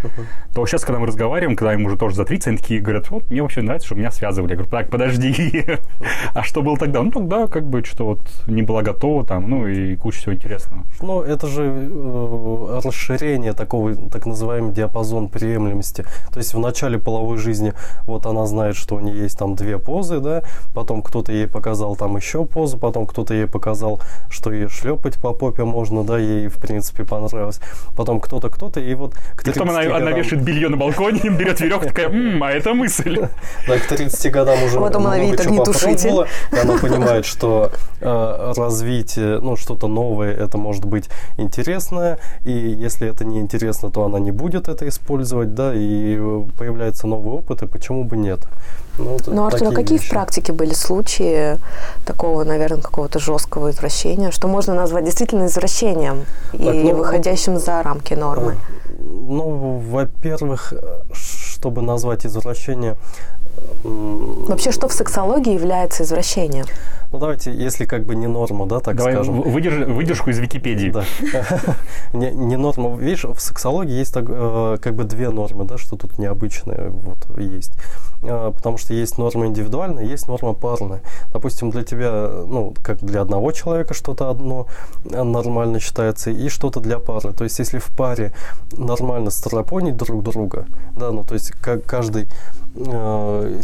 то 0.53 0.65
сейчас, 0.65 0.83
когда 0.83 0.99
мы 0.99 1.07
разговариваем, 1.07 1.55
когда 1.55 1.73
им 1.73 1.85
уже 1.85 1.97
тоже 1.97 2.15
за 2.15 2.25
30, 2.25 2.47
они 2.47 2.57
такие 2.57 2.79
говорят, 2.79 3.09
вот, 3.09 3.29
мне 3.29 3.41
вообще 3.41 3.61
нравится, 3.61 3.87
что 3.87 3.95
меня 3.95 4.11
связывали. 4.11 4.51
Я 4.51 4.55
говорю, 4.57 4.71
так, 4.71 4.89
подожди, 4.89 5.65
а 6.33 6.43
что 6.43 6.61
было 6.61 6.77
тогда? 6.77 7.01
Ну, 7.01 7.11
тогда 7.11 7.47
как 7.47 7.67
бы 7.67 7.83
что 7.83 8.05
вот 8.05 8.21
не 8.47 8.61
была 8.61 8.81
готова 8.81 9.25
там, 9.25 9.49
ну, 9.49 9.67
и 9.67 9.95
куча 9.95 10.19
всего 10.19 10.33
интересного. 10.33 10.83
Ну, 11.01 11.21
это 11.21 11.47
же 11.47 11.63
э, 11.63 12.81
расширение 12.83 13.53
такого, 13.53 13.95
так 13.95 14.25
называемый 14.25 14.73
диапазон 14.73 15.29
приемлемости. 15.29 16.05
То 16.31 16.39
есть 16.39 16.53
в 16.53 16.59
начале 16.59 16.99
половой 16.99 17.37
жизни 17.37 17.73
вот 18.03 18.25
она 18.25 18.45
знает, 18.45 18.75
что 18.75 18.95
у 18.95 18.99
нее 18.99 19.23
есть 19.23 19.37
там 19.37 19.55
две 19.55 19.79
позы, 19.79 20.19
да, 20.19 20.43
потом 20.73 21.01
кто-то 21.01 21.31
ей 21.31 21.47
показал 21.47 21.95
там 21.95 22.15
еще 22.15 22.45
позу, 22.45 22.77
потом 22.77 23.05
кто-то 23.07 23.33
ей 23.33 23.47
показал, 23.47 24.01
что 24.29 24.51
ей 24.51 24.67
шлепать 24.67 25.19
по 25.19 25.33
попе 25.33 25.63
можно, 25.63 26.03
да, 26.03 26.17
ей 26.17 26.47
в 26.47 26.58
принципе 26.59 27.03
понравилось. 27.03 27.59
Потом 27.95 28.19
кто-то, 28.19 28.49
кто-то, 28.49 28.79
и 28.79 28.93
вот 28.95 29.13
к 29.35 29.47
И 29.47 29.51
потом 29.51 29.69
она, 29.69 29.81
30 29.81 30.01
она 30.01 30.11
вешает 30.11 30.43
белье 30.43 30.69
на 30.69 30.77
балконе, 30.77 31.19
берет 31.29 31.59
веревку, 31.61 31.85
такая, 31.87 32.09
«М, 32.09 32.41
а 32.43 32.51
это 32.51 32.73
мысль. 32.73 33.17
Да, 33.67 33.77
к 33.77 33.87
30 33.87 34.31
годам 34.31 34.63
уже 34.63 34.79
Потом 34.79 35.05
она 35.07 35.17
много 35.17 35.31
видит 35.31 35.43
чего 35.43 35.63
попробовала, 35.63 36.27
она 36.63 36.77
понимает, 36.77 37.25
что 37.25 37.71
э, 38.01 38.53
развитие, 38.57 39.39
ну, 39.41 39.55
что-то 39.55 39.87
новое, 39.87 40.33
это 40.33 40.57
может 40.57 40.85
быть 40.85 41.09
интересное, 41.37 42.19
и 42.45 42.51
если 42.51 43.07
это 43.09 43.25
не 43.25 43.39
интересно, 43.39 43.89
то 43.91 44.03
она 44.05 44.19
не 44.19 44.31
будет 44.31 44.67
это 44.67 44.87
использовать, 44.87 45.53
да, 45.53 45.73
и 45.75 46.17
появляется 46.57 47.07
новый 47.07 47.33
опыт, 47.33 47.61
и 47.63 47.67
почему 47.67 48.03
бы 48.03 48.17
нет? 48.17 48.39
Ну, 48.97 49.17
Ну, 49.27 49.45
Артур, 49.45 49.69
а 49.69 49.71
какие 49.71 49.97
в 49.97 50.01
вещи. 50.01 50.11
практике 50.11 50.51
были 50.53 50.73
случаи 50.73 51.57
такого, 52.05 52.43
наверное, 52.43 52.81
какого-то 52.81 53.19
жесткого 53.19 53.71
извращения, 53.71 54.31
что 54.31 54.47
можно 54.47 54.73
назвать 54.73 55.05
действительно 55.05 55.45
извращением 55.45 56.25
и 56.53 56.57
Так, 56.57 56.75
ну, 56.75 56.95
выходящим 56.95 57.57
за 57.57 57.83
рамки 57.83 58.13
нормы? 58.13 58.55
Ну, 58.99 59.79
во-первых, 59.91 60.73
э, 60.73 61.01
чтобы 61.13 61.81
назвать 61.81 62.25
извращение... 62.25 62.95
Вообще, 63.83 64.71
что 64.71 64.87
в 64.87 64.93
сексологии 64.93 65.53
является 65.53 66.03
извращением? 66.03 66.65
Ну, 67.11 67.19
давайте, 67.19 67.51
если 67.51 67.85
как 67.85 68.05
бы 68.05 68.15
не 68.15 68.27
норма, 68.27 68.65
да, 68.65 68.79
так 68.79 68.95
Давай 68.95 69.13
скажем. 69.13 69.41
выдерж- 69.41 69.91
выдержку 69.91 70.29
из 70.29 70.39
Википедии. 70.39 70.91
Да. 70.91 71.03
не, 72.13 72.31
не 72.31 72.55
норма. 72.55 72.95
Видишь, 72.97 73.25
в 73.25 73.39
сексологии 73.39 73.99
есть 73.99 74.13
так, 74.13 74.25
э, 74.27 74.77
как 74.81 74.95
бы 74.95 75.03
две 75.03 75.29
нормы, 75.29 75.65
да, 75.65 75.77
что 75.77 75.95
тут 75.95 76.19
необычное 76.19 76.89
вот 76.89 77.39
есть. 77.39 77.73
Э, 78.21 78.51
потому 78.53 78.77
что 78.77 78.93
есть 78.93 79.17
норма 79.17 79.47
индивидуальная, 79.47 80.03
есть 80.03 80.27
норма 80.27 80.53
парная. 80.53 81.01
Допустим, 81.31 81.69
для 81.69 81.83
тебя, 81.83 82.29
ну, 82.47 82.73
как 82.83 82.99
для 82.99 83.21
одного 83.21 83.51
человека 83.51 83.93
что-то 83.93 84.29
одно 84.29 84.67
э, 85.05 85.23
нормально 85.23 85.79
считается, 85.79 86.31
и 86.31 86.49
что-то 86.49 86.79
для 86.79 86.99
пары. 86.99 87.33
То 87.33 87.43
есть, 87.43 87.59
если 87.59 87.79
в 87.79 87.87
паре 87.95 88.33
нормально 88.73 89.29
старопонить 89.29 89.97
друг 89.97 90.23
друга, 90.23 90.65
да, 90.97 91.11
ну, 91.11 91.23
то 91.23 91.33
есть, 91.33 91.51
как 91.51 91.85
каждый 91.85 92.27
э, 92.75 93.61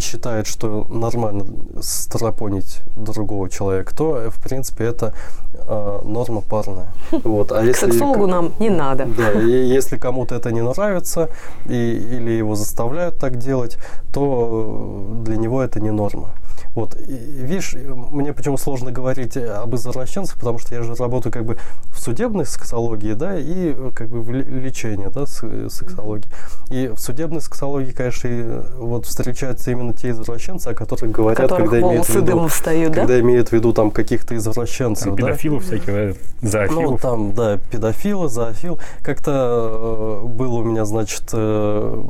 считает, 0.00 0.46
что 0.46 0.86
нормально 0.88 1.44
старопонить 1.80 2.80
другого 2.96 3.48
человека, 3.48 3.94
то, 3.96 4.16
э, 4.18 4.30
в 4.30 4.42
принципе, 4.42 4.84
это 4.84 5.14
э, 5.54 6.00
норма 6.04 6.40
парная. 6.40 6.88
Вот. 7.24 7.52
А 7.52 7.60
К 7.60 7.64
если 7.64 7.90
сексологу 7.90 8.26
нам 8.26 8.52
не 8.58 8.70
надо. 8.70 9.06
да, 9.06 9.32
и 9.32 9.50
если 9.76 9.96
кому-то 9.98 10.34
это 10.34 10.50
не 10.52 10.62
нравится, 10.62 11.28
и, 11.66 11.72
или 11.72 12.30
его 12.30 12.54
заставляют 12.54 13.18
так 13.18 13.36
делать, 13.36 13.78
то 14.12 15.16
э, 15.20 15.24
для 15.24 15.36
него 15.36 15.62
это 15.62 15.80
не 15.80 15.90
норма. 15.90 16.30
Вот, 16.78 16.94
и, 16.96 17.12
видишь, 17.12 17.74
мне 17.74 18.32
почему 18.32 18.56
сложно 18.56 18.92
говорить 18.92 19.36
об 19.36 19.74
извращенцах, 19.74 20.36
потому 20.36 20.60
что 20.60 20.76
я 20.76 20.82
же 20.82 20.94
работаю 20.94 21.32
как 21.32 21.44
бы 21.44 21.58
в 21.92 21.98
судебной 21.98 22.46
сексологии, 22.46 23.14
да, 23.14 23.36
и 23.36 23.74
э, 23.76 23.90
как 23.92 24.08
бы 24.08 24.22
в 24.22 24.30
ле- 24.30 24.44
лечении, 24.44 25.08
да, 25.12 25.26
с- 25.26 25.68
сексологии. 25.70 26.28
И 26.70 26.86
в 26.86 26.98
судебной 27.00 27.40
сексологии, 27.40 27.90
конечно, 27.90 28.28
и, 28.28 28.42
э, 28.42 28.62
вот 28.78 29.06
встречаются 29.06 29.72
именно 29.72 29.92
те 29.92 30.10
извращенцы, 30.10 30.68
о 30.68 30.74
которых 30.74 31.10
говорят, 31.10 31.36
которых 31.40 31.70
когда 31.70 31.88
имеют 31.88 32.06
в 32.06 32.14
виду, 32.14 32.46
встают, 32.46 32.92
да? 32.92 33.00
когда 33.00 33.18
имеют 33.18 33.48
в 33.48 33.52
виду 33.52 33.72
там 33.72 33.90
каких-то 33.90 34.36
извращенцев, 34.36 35.06
Там 35.06 35.16
да. 35.16 35.26
педофилов 35.26 35.64
всяких, 35.64 35.86
да, 35.86 36.14
Ну, 36.42 36.48
зоофилов. 36.48 37.00
там, 37.02 37.34
да, 37.34 37.58
педофилы, 37.72 38.28
зоофил. 38.28 38.78
Как-то 39.02 40.20
э, 40.22 40.26
был 40.28 40.54
у 40.54 40.62
меня, 40.62 40.84
значит, 40.84 41.24
э, 41.32 42.02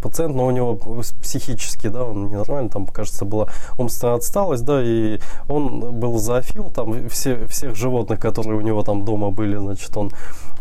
пациент, 0.00 0.34
но 0.34 0.46
у 0.46 0.50
него 0.50 0.76
психически, 1.22 1.88
да, 1.88 2.04
он 2.04 2.28
ненормальный, 2.30 2.70
там, 2.70 2.86
кажется, 2.86 3.26
была 3.26 3.48
умственная 3.78 4.14
отсталость, 4.14 4.64
да, 4.64 4.82
и 4.82 5.20
он 5.48 5.98
был 5.98 6.18
зоофил, 6.18 6.70
там, 6.70 7.08
все, 7.08 7.46
всех 7.46 7.76
животных, 7.76 8.20
которые 8.20 8.56
у 8.56 8.60
него 8.60 8.82
там 8.82 9.04
дома 9.04 9.30
были, 9.30 9.56
значит, 9.56 9.96
он 9.96 10.12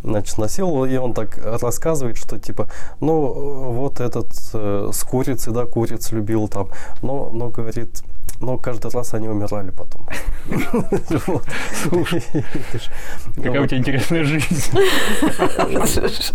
значит, 0.04 0.38
насиловал, 0.38 0.86
и 0.86 0.96
он 0.98 1.14
так 1.14 1.38
рассказывает, 1.38 2.18
что 2.18 2.40
типа, 2.40 2.70
ну, 3.00 3.72
вот 3.74 4.00
этот 4.00 4.32
э, 4.54 4.90
с 4.94 5.04
курицей, 5.04 5.54
да, 5.54 5.66
куриц 5.66 6.12
любил 6.12 6.48
там, 6.48 6.70
но, 7.02 7.30
но 7.34 7.50
говорит, 7.50 8.04
но 8.42 8.58
каждый 8.58 8.92
раз 8.92 9.14
они 9.14 9.28
умирали 9.28 9.72
потом. 9.72 10.08
Видишь. 10.46 12.90
Какая 13.36 13.62
у 13.62 13.68
тебя 13.68 13.78
интересная 13.78 14.24
жизнь. 14.24 14.72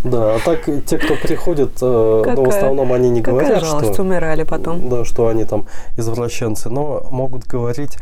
Да, 0.05 0.37
а 0.37 0.39
так 0.45 0.65
те, 0.87 0.99
кто 0.99 1.17
приходит, 1.17 1.79
э, 1.81 2.23
ну, 2.27 2.45
в 2.45 2.49
основном 2.49 2.93
они 2.93 3.11
не 3.11 3.21
говорят, 3.21 3.65
что, 3.65 4.03
умирали 4.03 4.45
потом. 4.45 4.89
да, 4.89 5.05
что 5.05 5.29
они 5.29 5.45
там 5.45 5.67
извращенцы, 5.97 6.69
но 6.69 7.07
могут 7.11 7.47
говорить 7.47 7.99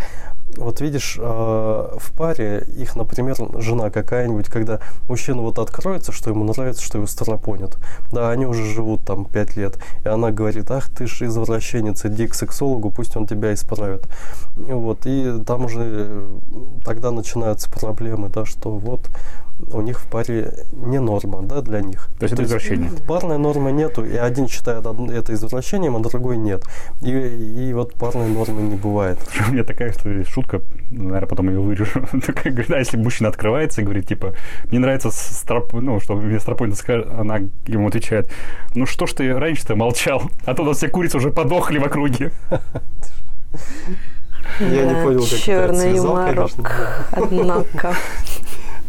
вот 0.56 0.80
видишь, 0.80 1.16
э, 1.18 1.22
в 1.22 2.12
паре 2.16 2.66
их, 2.76 2.96
например, 2.96 3.36
жена 3.60 3.90
какая-нибудь, 3.90 4.46
когда 4.46 4.80
мужчина 5.08 5.42
вот 5.42 5.58
откроется, 5.58 6.12
что 6.12 6.30
ему 6.30 6.44
нравится, 6.44 6.82
что 6.82 6.98
его 6.98 7.06
старопонят. 7.06 7.78
Да, 8.12 8.30
они 8.30 8.46
уже 8.46 8.64
живут 8.64 9.04
там 9.04 9.24
пять 9.24 9.56
лет. 9.56 9.78
И 10.04 10.08
она 10.08 10.30
говорит, 10.30 10.70
ах, 10.70 10.88
ты 10.90 11.06
же 11.06 11.26
извращенец, 11.26 12.04
иди 12.04 12.26
к 12.26 12.34
сексологу, 12.34 12.90
пусть 12.90 13.16
он 13.16 13.26
тебя 13.26 13.54
исправит. 13.54 14.06
И 14.56 14.72
вот, 14.72 15.06
и 15.06 15.42
там 15.46 15.64
уже 15.64 16.26
тогда 16.84 17.10
начинаются 17.10 17.70
проблемы, 17.70 18.28
да, 18.28 18.44
что 18.44 18.70
вот 18.70 19.08
у 19.70 19.80
них 19.80 20.00
в 20.00 20.06
паре 20.08 20.52
не 20.72 20.98
норма, 20.98 21.42
да, 21.42 21.60
для 21.60 21.80
них. 21.80 22.08
То 22.18 22.24
есть 22.24 22.34
это 22.34 22.44
извращение. 22.44 22.90
Парной 23.06 23.38
нормы 23.38 23.72
нету, 23.72 24.04
и 24.04 24.16
один 24.16 24.48
считает 24.48 24.84
это 24.84 25.34
извращением, 25.34 25.96
а 25.96 26.00
другой 26.00 26.36
нет. 26.36 26.64
И, 27.00 27.10
и 27.10 27.72
вот 27.72 27.94
парной 27.94 28.28
нормы 28.28 28.62
не 28.62 28.76
бывает. 28.76 29.18
У 29.48 29.52
меня 29.52 29.64
такая 29.64 29.92
что 29.92 30.24
шутка, 30.24 30.41
наверное, 30.90 31.28
потом 31.28 31.48
ее 31.48 31.60
вырежу. 31.60 32.00
Такая, 32.26 32.52
говорит, 32.52 32.70
а 32.70 32.78
если 32.78 32.96
мужчина 32.96 33.28
открывается 33.28 33.80
и 33.80 33.84
говорит, 33.84 34.06
типа, 34.06 34.34
мне 34.70 34.78
нравится 34.78 35.10
строп, 35.10 35.72
ну, 35.72 36.00
что 36.00 36.14
мне 36.14 36.40
стропой 36.40 36.72
скажет, 36.74 37.08
она 37.10 37.40
ему 37.66 37.88
отвечает, 37.88 38.30
ну 38.74 38.86
что 38.86 39.06
ж 39.06 39.12
ты 39.12 39.38
раньше-то 39.38 39.76
молчал, 39.76 40.22
а 40.44 40.54
то 40.54 40.62
у 40.62 40.66
нас 40.66 40.78
все 40.78 40.88
курицы 40.88 41.16
уже 41.16 41.30
подохли 41.30 41.78
в 41.78 41.84
округе. 41.84 42.32
Я 44.60 44.84
не 44.84 45.02
понял, 45.02 45.20
как 45.20 45.38
Черный 45.38 45.96
юморок, 45.96 46.50
однако. 47.12 47.94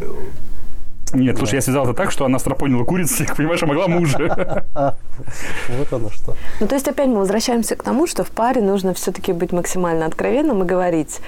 Нет, 1.14 1.38
слушай, 1.38 1.56
я 1.56 1.60
связал 1.60 1.84
это 1.84 1.94
так, 1.94 2.10
что 2.10 2.24
она 2.24 2.38
стропонила 2.38 2.84
курицы, 2.84 3.26
понимаешь, 3.36 3.62
а 3.62 3.66
могла 3.66 3.88
мужа. 3.88 4.64
Вот 5.68 5.92
оно 5.92 6.10
что. 6.10 6.34
Ну, 6.58 6.66
то 6.66 6.74
есть 6.74 6.88
опять 6.88 7.06
мы 7.06 7.18
возвращаемся 7.18 7.76
к 7.76 7.82
тому, 7.84 8.08
что 8.08 8.24
в 8.24 8.30
паре 8.30 8.60
нужно 8.60 8.94
все-таки 8.94 9.32
быть 9.32 9.52
максимально 9.52 10.06
откровенным 10.06 10.64
и 10.64 10.66
говорить 10.66 11.20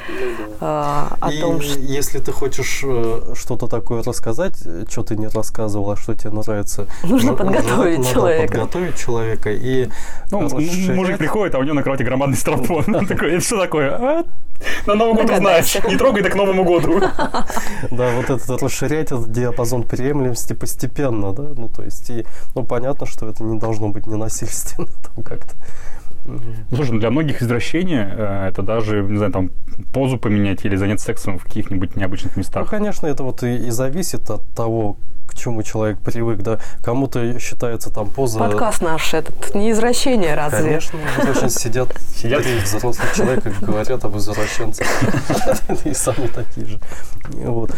э, 0.60 0.64
о 0.64 1.30
том, 1.40 1.60
что... 1.60 1.78
если 1.78 2.18
ты 2.18 2.32
хочешь 2.32 2.82
э, 2.84 3.34
что-то 3.36 3.68
такое 3.68 4.02
рассказать, 4.02 4.54
что 4.90 5.04
ты 5.04 5.16
не 5.16 5.28
рассказывал, 5.28 5.92
а 5.92 5.96
что 5.96 6.14
тебе 6.14 6.30
нравится... 6.30 6.88
Нужно 7.04 7.34
подготовить 7.34 8.10
человека. 8.10 8.52
подготовить 8.52 8.98
человека 8.98 9.52
и... 9.52 9.88
Ну, 10.32 10.48
мужик 10.94 11.18
приходит, 11.18 11.54
а 11.54 11.58
у 11.58 11.62
него 11.62 11.74
на 11.74 11.82
кровати 11.82 12.02
громадный 12.02 12.36
стропон. 12.36 12.84
Он 12.94 13.06
такой, 13.06 13.34
это 13.34 13.44
что 13.44 13.60
такое? 13.60 13.90
«А, 13.90 14.24
на 14.86 14.94
Новый 14.94 15.22
год 15.22 15.30
узнаешь. 15.30 15.74
Не 15.84 15.96
трогай 15.96 16.22
так 16.22 16.32
к 16.32 16.36
Новому 16.36 16.64
году. 16.64 17.00
Да, 17.90 18.10
вот 18.16 18.30
это 18.30 18.58
расширять 18.58 19.06
этот 19.06 19.30
диапазон 19.30 19.75
приемлемости 19.82 20.52
постепенно, 20.52 21.32
да, 21.32 21.48
ну, 21.56 21.68
то 21.68 21.82
есть, 21.82 22.08
и, 22.10 22.26
ну, 22.54 22.64
понятно, 22.64 23.06
что 23.06 23.28
это 23.28 23.42
не 23.44 23.58
должно 23.58 23.88
быть 23.88 24.06
ненасильственно 24.06 24.88
там 25.02 25.24
как-то. 25.24 25.54
Ну, 26.26 26.76
слушай, 26.76 26.92
ну 26.92 27.00
для 27.00 27.10
многих 27.10 27.42
извращение 27.42 28.14
э, 28.16 28.48
это 28.48 28.62
даже, 28.62 29.02
не 29.02 29.16
знаю, 29.16 29.32
там 29.32 29.50
позу 29.92 30.18
поменять 30.18 30.64
или 30.64 30.76
заняться 30.76 31.06
сексом 31.06 31.38
в 31.38 31.44
каких-нибудь 31.44 31.96
необычных 31.96 32.36
местах. 32.36 32.64
Ну, 32.64 32.70
конечно, 32.70 33.06
это 33.06 33.22
вот 33.22 33.42
и, 33.42 33.68
и 33.68 33.70
зависит 33.70 34.30
от 34.30 34.46
того, 34.54 34.96
к 35.26 35.34
чему 35.34 35.62
человек 35.62 35.98
привык, 35.98 36.40
да. 36.42 36.58
Кому-то 36.82 37.38
считается 37.38 37.90
там 37.90 38.08
поза... 38.08 38.38
Подкаст 38.38 38.80
наш 38.80 39.12
этот, 39.12 39.54
не 39.54 39.72
извращение 39.72 40.34
разве? 40.34 40.58
Конечно, 40.58 40.98
очень 41.28 41.50
сидят, 41.50 41.88
сидят 42.14 42.46
и 42.46 42.58
взрослые 42.58 43.10
человек 43.14 43.46
и 43.46 43.64
говорят 43.64 44.04
об 44.04 44.16
извращенцах. 44.16 44.86
И 45.84 45.94
сами 45.94 46.28
такие 46.28 46.66
же. 46.66 46.80
Вот. 47.30 47.72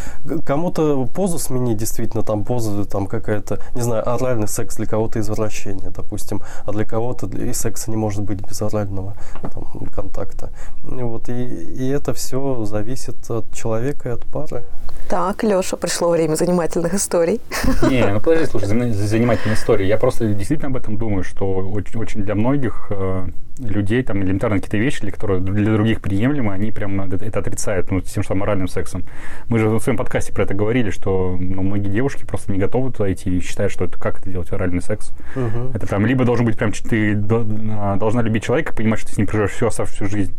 Кому-то 0.45 1.07
позу 1.07 1.39
сменить, 1.39 1.79
действительно, 1.79 2.23
там 2.23 2.45
поза 2.45 2.85
там 2.85 3.07
какая-то, 3.07 3.61
не 3.75 3.83
знаю, 3.83 4.09
оральный 4.09 4.49
секс 4.49 4.77
для 4.77 4.87
кого-то 4.87 5.21
извращение, 5.21 5.91
допустим, 5.91 6.43
а 6.65 6.73
для 6.73 6.85
кого-то 6.85 7.27
и 7.27 7.53
секса 7.53 7.91
не 7.91 7.97
может 7.97 8.23
быть 8.23 8.38
без 8.47 8.61
орального 8.63 9.15
там, 9.43 9.65
контакта. 9.95 10.51
Вот. 10.83 11.29
И, 11.29 11.33
и 11.33 11.89
это 11.89 12.13
все 12.15 12.65
зависит 12.65 13.31
от 13.31 13.53
человека 13.53 14.09
и 14.09 14.13
от 14.13 14.25
пары. 14.27 14.65
Так, 15.09 15.43
Леша, 15.43 15.77
пришло 15.77 16.11
время 16.11 16.35
занимательных 16.35 16.95
историй. 16.95 17.41
Не, 17.89 18.07
ну 18.07 18.21
подожди, 18.21 18.47
слушай, 18.47 18.67
занимательная 18.67 19.57
история. 19.57 19.89
Я 19.89 19.97
просто 19.97 20.27
действительно 20.35 20.69
об 20.69 20.77
этом 20.77 20.99
думаю, 20.99 21.25
что 21.25 21.47
очень, 21.47 21.99
очень 21.99 22.23
для 22.23 22.35
многих 22.35 22.89
э, 22.91 23.29
людей 23.59 24.03
там 24.03 24.23
элементарно 24.23 24.57
какие-то 24.57 24.77
вещи, 24.77 25.01
для 25.01 25.11
которые 25.11 25.41
для 25.41 25.73
других 25.73 26.01
приемлемы, 26.01 26.53
они 26.53 26.71
прям 26.73 27.01
это 27.01 27.39
отрицают, 27.39 27.91
ну, 27.91 28.01
тем, 28.01 28.23
что 28.23 28.35
моральным 28.35 28.69
сексом. 28.69 29.05
Мы 29.49 29.59
же 29.59 29.69
в 29.69 29.81
своем 29.81 29.97
подкасте 29.97 30.33
про 30.33 30.45
это 30.45 30.55
говорили, 30.55 30.91
что 30.91 31.37
ну, 31.39 31.63
многие 31.63 31.89
девушки 31.89 32.25
просто 32.25 32.53
не 32.53 32.59
готовы 32.59 32.93
туда 32.93 33.13
идти 33.13 33.37
и 33.37 33.41
считают, 33.41 33.73
что 33.73 33.85
это 33.85 33.99
как 33.99 34.21
это 34.21 34.31
делать 34.31 34.53
оральный 34.53 34.83
секс. 34.83 35.13
Угу. 35.37 35.73
Это 35.75 35.87
там 35.87 36.07
либо 36.07 36.25
должен 36.25 36.45
быть 36.47 36.59
прям 36.59 36.73
ты 36.73 37.15
должна 37.15 38.23
любить 38.29 38.45
человека, 38.45 38.73
понимать, 38.73 39.01
что 39.01 39.09
ты 39.09 39.15
с 39.15 39.19
ним 39.19 39.27
проживешь 39.27 39.53
всю 39.53 39.67
оставшуюся 39.67 40.07
жизнь, 40.07 40.35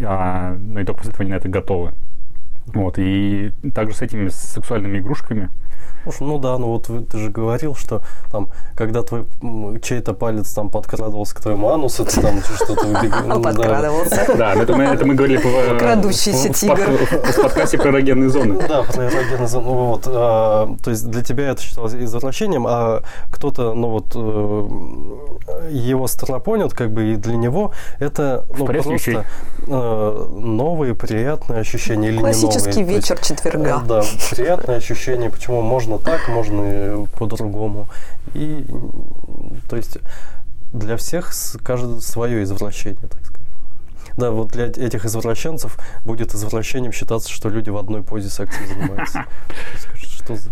а, 0.00 0.56
ну 0.58 0.80
и 0.80 0.84
только 0.84 0.98
после 0.98 1.10
этого 1.10 1.22
они 1.22 1.32
на 1.32 1.36
это 1.36 1.48
готовы. 1.48 1.92
Вот, 2.66 2.98
и 2.98 3.52
также 3.74 3.96
с 3.96 4.02
этими 4.02 4.28
сексуальными 4.28 4.98
игрушками. 4.98 5.50
Ну 6.20 6.38
да, 6.38 6.58
ну 6.58 6.68
вот 6.68 7.08
ты 7.08 7.18
же 7.18 7.30
говорил, 7.30 7.74
что 7.74 8.02
там, 8.30 8.48
когда 8.74 9.02
твой 9.02 9.26
чей-то 9.82 10.14
палец 10.14 10.52
там 10.52 10.70
подкрадывался 10.70 11.34
к 11.34 11.40
твоему 11.40 11.70
анусу, 11.70 12.04
ты 12.04 12.20
там 12.20 12.40
что-то 12.42 12.86
убегал. 12.86 13.42
Подкрадывался. 13.42 14.34
Да, 14.36 14.54
это 14.54 14.74
мы, 14.74 15.14
говорили 15.14 15.38
по, 15.38 15.78
Крадущийся 15.78 16.52
тигр. 16.52 16.76
В 16.76 17.42
подкасте 17.42 17.78
про 17.78 17.90
эрогенные 17.90 18.28
зоны. 18.30 18.58
Да, 18.68 18.82
про 18.82 19.06
эрогенные 19.06 19.48
зоны. 19.48 19.66
Вот, 19.66 20.04
а, 20.06 20.74
то 20.82 20.90
есть 20.90 21.08
для 21.08 21.22
тебя 21.22 21.50
это 21.50 21.62
считалось 21.62 21.94
извращением, 21.94 22.66
а 22.66 23.02
кто-то, 23.30 23.74
ну 23.74 23.88
вот, 23.88 24.12
э, 24.14 25.70
его 25.70 26.06
стропонят, 26.06 26.72
как 26.72 26.90
бы, 26.92 27.12
и 27.12 27.16
для 27.16 27.36
него 27.36 27.72
это 27.98 28.44
ну, 28.56 28.66
просто 28.66 29.24
э, 29.66 30.26
новые 30.36 30.94
приятные 30.94 31.60
ощущения 31.60 32.08
или 32.08 32.18
Классический 32.18 32.82
вечер 32.82 33.18
четверга. 33.18 33.82
Да, 33.86 34.02
приятные 34.30 34.78
ощущения, 34.78 35.30
почему 35.30 35.62
можно 35.62 35.95
можно 35.98 36.18
так, 36.18 36.28
можно 36.28 37.06
по-другому. 37.18 37.88
И, 38.34 38.66
то 39.68 39.76
есть, 39.76 39.98
для 40.72 40.96
всех 40.96 41.32
каждое 41.62 42.00
свое 42.00 42.42
извращение, 42.42 43.08
так 43.08 43.24
сказать. 43.24 43.36
Да, 44.16 44.30
вот 44.30 44.48
для 44.48 44.66
этих 44.66 45.04
извращенцев 45.04 45.78
будет 46.04 46.34
извращением 46.34 46.92
считаться, 46.92 47.30
что 47.30 47.50
люди 47.50 47.68
в 47.68 47.76
одной 47.76 48.02
позе 48.02 48.30
сексом 48.30 48.66
занимаются. 48.66 49.26
Что 49.96 50.36
за... 50.36 50.50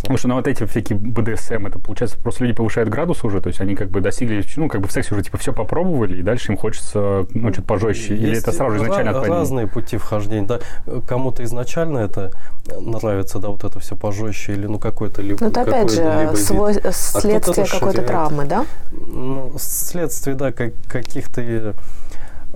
Потому 0.00 0.18
что 0.18 0.28
на 0.28 0.34
вот 0.36 0.46
эти 0.46 0.64
всякие 0.64 0.98
БДСМ, 0.98 1.66
это 1.66 1.78
получается 1.78 2.18
просто 2.18 2.44
люди 2.44 2.54
повышают 2.54 2.88
градус 2.88 3.24
уже, 3.24 3.40
то 3.40 3.48
есть 3.48 3.60
они 3.60 3.74
как 3.74 3.90
бы 3.90 4.00
достигли, 4.00 4.44
ну, 4.56 4.68
как 4.68 4.80
бы 4.80 4.88
в 4.88 4.92
сексе 4.92 5.14
уже 5.14 5.24
типа 5.24 5.38
все 5.38 5.52
попробовали, 5.52 6.18
и 6.18 6.22
дальше 6.22 6.52
им 6.52 6.58
хочется, 6.58 7.26
ну, 7.32 7.52
что-то 7.52 7.66
пожестче. 7.68 8.14
Есть 8.14 8.22
Или 8.22 8.38
это 8.38 8.52
сразу 8.52 8.76
же 8.76 8.82
изначально 8.82 9.10
отклонение? 9.10 9.40
Разные 9.40 9.66
пути 9.66 9.96
вхождения, 9.96 10.46
да. 10.46 10.60
Кому-то 11.06 11.42
изначально 11.44 11.98
это 11.98 12.32
нравится, 12.80 13.38
да, 13.38 13.48
вот 13.48 13.64
это 13.64 13.80
все 13.80 13.96
пожестче, 13.96 14.52
или 14.52 14.66
ну 14.66 14.78
какой-то 14.78 15.22
либо 15.22 15.38
Ну, 15.40 15.48
это 15.48 15.62
опять 15.62 15.90
же 15.90 16.36
свой, 16.36 16.76
а 16.78 16.92
следствие 16.92 17.66
какой-то 17.66 18.02
травмы, 18.02 18.44
да? 18.44 18.66
Ну, 18.92 19.52
следствие, 19.58 20.36
да, 20.36 20.52
как, 20.52 20.72
каких-то 20.88 21.40
Э, 21.56 21.72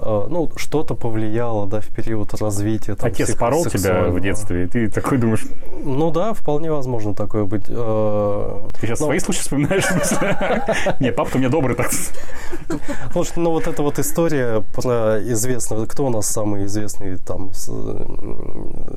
ну, 0.02 0.50
что-то 0.56 0.94
повлияло, 0.94 1.66
да, 1.66 1.80
в 1.80 1.88
период 1.88 2.32
развития. 2.34 2.94
Там, 2.94 3.08
Отец 3.08 3.34
порол 3.34 3.66
тебя 3.66 4.04
в 4.04 4.20
детстве, 4.20 4.64
и 4.64 4.66
ты 4.66 4.88
такой 4.88 5.18
думаешь... 5.18 5.44
Ну 5.82 6.10
да, 6.10 6.32
вполне 6.32 6.70
возможно 6.70 7.14
такое 7.14 7.44
быть. 7.44 7.64
Э, 7.68 8.68
ты 8.80 8.86
сейчас 8.86 9.00
Но... 9.00 9.06
свои 9.06 9.18
случаи 9.18 9.40
вспоминаешь? 9.40 9.84
Нет, 11.00 11.16
папа 11.16 11.30
у 11.34 11.38
меня 11.38 11.48
добрый 11.48 11.76
так. 11.76 11.90
Слушай, 13.12 13.34
ну 13.36 13.50
вот 13.50 13.66
эта 13.66 13.82
вот 13.82 13.98
история 13.98 14.62
про 14.74 15.18
известного... 15.22 15.86
Кто 15.86 16.06
у 16.06 16.10
нас 16.10 16.26
самый 16.26 16.64
известный 16.66 17.18
там 17.18 17.50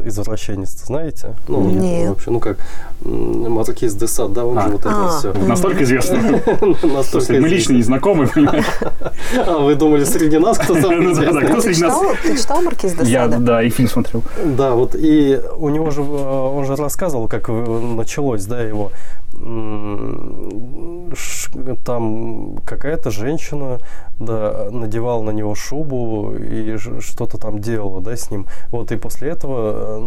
извращенец, 0.05 0.85
знаете? 0.85 1.35
Ну, 1.47 1.69
Нет. 1.69 2.09
Вообще, 2.09 2.31
ну 2.31 2.39
как, 2.39 2.57
Маркиз 3.05 3.93
де 3.93 4.07
Сад, 4.07 4.33
да, 4.33 4.45
он 4.45 4.59
же 4.59 4.67
а. 4.67 4.69
вот 4.69 4.81
это 4.81 4.89
а. 4.91 5.09
все. 5.09 5.33
Настолько 5.33 5.83
известный? 5.83 6.41
Мы 7.41 7.49
лично 7.49 7.73
не 7.73 7.83
знакомы? 7.83 8.29
А, 9.45 9.57
вы 9.57 9.75
думали, 9.75 10.05
среди 10.05 10.37
нас 10.37 10.57
кто-то 10.57 10.91
ну 10.91 11.15
ты 11.63 12.37
читал 12.37 12.61
Маркиз 12.61 12.93
де 12.93 13.11
Я, 13.11 13.27
да, 13.27 13.63
и 13.63 13.69
фильм 13.69 13.89
смотрел. 13.89 14.23
Да, 14.45 14.71
вот, 14.71 14.95
и 14.95 15.39
у 15.57 15.69
него 15.69 15.91
же, 15.91 16.01
он 16.01 16.65
же 16.65 16.75
рассказывал, 16.75 17.27
как 17.27 17.49
началось, 17.49 18.45
да, 18.45 18.61
его 18.61 18.91
там 21.83 22.57
какая-то 22.65 23.11
женщина 23.11 23.79
да, 24.19 24.69
надевала 24.71 25.21
на 25.21 25.31
него 25.31 25.55
шубу 25.55 26.33
и 26.35 26.77
что-то 26.77 27.37
там 27.37 27.59
делала 27.59 28.01
да, 28.01 28.15
с 28.15 28.31
ним. 28.31 28.47
Вот 28.69 28.91
и 28.91 28.95
после 28.95 29.29
этого 29.29 29.99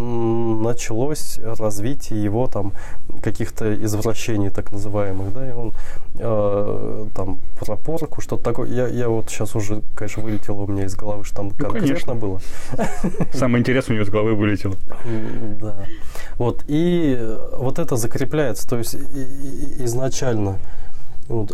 началось 0.62 1.38
развитие 1.38 2.22
его 2.22 2.46
там 2.46 2.72
каких-то 3.22 3.74
извращений 3.84 4.50
так 4.50 4.72
называемых, 4.72 5.32
да, 5.32 5.48
и 5.48 5.52
он 5.52 5.72
э, 6.18 7.06
там 7.14 7.38
про 7.58 7.76
порку, 7.76 8.20
что-то 8.20 8.42
такое. 8.42 8.68
Я, 8.70 8.88
я 8.88 9.08
вот 9.08 9.28
сейчас 9.30 9.54
уже, 9.54 9.82
конечно, 9.94 10.22
вылетело 10.22 10.62
у 10.62 10.66
меня 10.66 10.84
из 10.84 10.94
головы, 10.94 11.24
что 11.24 11.36
там 11.36 11.52
ну, 11.58 11.68
конкретно 11.68 12.14
было. 12.14 12.40
Самое 13.32 13.60
интересное 13.60 13.94
у 13.94 13.96
него 13.96 14.06
из 14.06 14.10
головы 14.10 14.34
вылетело. 14.34 14.74
Да. 15.60 15.76
Вот, 16.38 16.64
и 16.66 17.18
вот 17.56 17.78
это 17.78 17.96
закрепляется, 17.96 18.68
то 18.68 18.76
есть 18.76 18.94
изначально, 19.78 20.58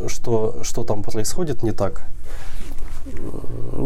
что, 0.09 0.63
что 0.63 0.85
там 0.85 1.03
происходит 1.03 1.63
не 1.63 1.73
так. 1.73 2.07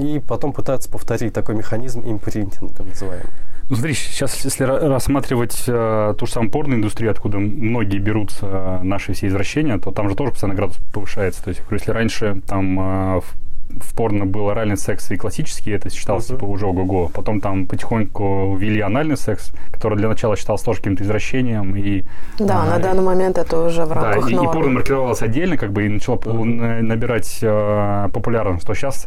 И 0.00 0.20
потом 0.26 0.52
пытаются 0.52 0.90
повторить 0.90 1.32
такой 1.32 1.54
механизм 1.54 2.02
импринтинга 2.04 2.82
называемый. 2.82 3.26
Ну, 3.68 3.74
смотри, 3.74 3.94
сейчас, 3.94 4.44
если 4.44 4.62
рассматривать 4.62 5.64
э, 5.66 6.14
ту 6.16 6.26
же 6.26 6.32
самую 6.32 6.52
порноиндустрию, 6.52 7.10
откуда 7.10 7.38
многие 7.38 7.98
берутся 7.98 8.46
э, 8.46 8.82
наши 8.84 9.12
все 9.12 9.26
извращения, 9.26 9.78
то 9.78 9.90
там 9.90 10.08
же 10.08 10.14
тоже 10.14 10.30
постоянно 10.30 10.56
градус 10.56 10.78
повышается. 10.92 11.42
То 11.42 11.48
есть, 11.48 11.62
если 11.72 11.90
раньше 11.90 12.42
там 12.46 12.78
э, 12.78 13.20
в 13.20 13.34
порно 13.94 14.26
был 14.26 14.50
оральный 14.50 14.76
секс 14.76 15.10
и 15.10 15.16
классический, 15.16 15.72
это 15.72 15.90
считалось 15.90 16.26
uh-huh. 16.26 16.34
типа 16.34 16.44
уже 16.44 16.66
ого-го. 16.66 17.08
Потом 17.08 17.40
там 17.40 17.66
потихоньку 17.66 18.56
ввели 18.56 18.80
анальный 18.80 19.16
секс, 19.16 19.52
который 19.72 19.98
для 19.98 20.08
начала 20.08 20.36
считался 20.36 20.64
тоже 20.66 20.78
каким-то 20.78 21.02
извращением. 21.02 21.76
И, 21.76 22.04
да, 22.38 22.62
а, 22.62 22.66
на 22.66 22.78
данный 22.78 23.02
момент 23.02 23.38
это 23.38 23.60
уже 23.60 23.84
в 23.84 23.92
рамках 23.92 24.24
да, 24.24 24.30
и, 24.30 24.34
и 24.34 24.36
порно 24.36 24.70
маркировалось 24.70 25.22
отдельно, 25.22 25.56
как 25.56 25.72
бы, 25.72 25.86
и 25.86 25.88
начало 25.88 26.16
uh-huh. 26.16 26.82
набирать 26.82 27.38
э, 27.42 28.08
популярность. 28.12 28.66
То 28.66 28.74
сейчас 28.74 29.06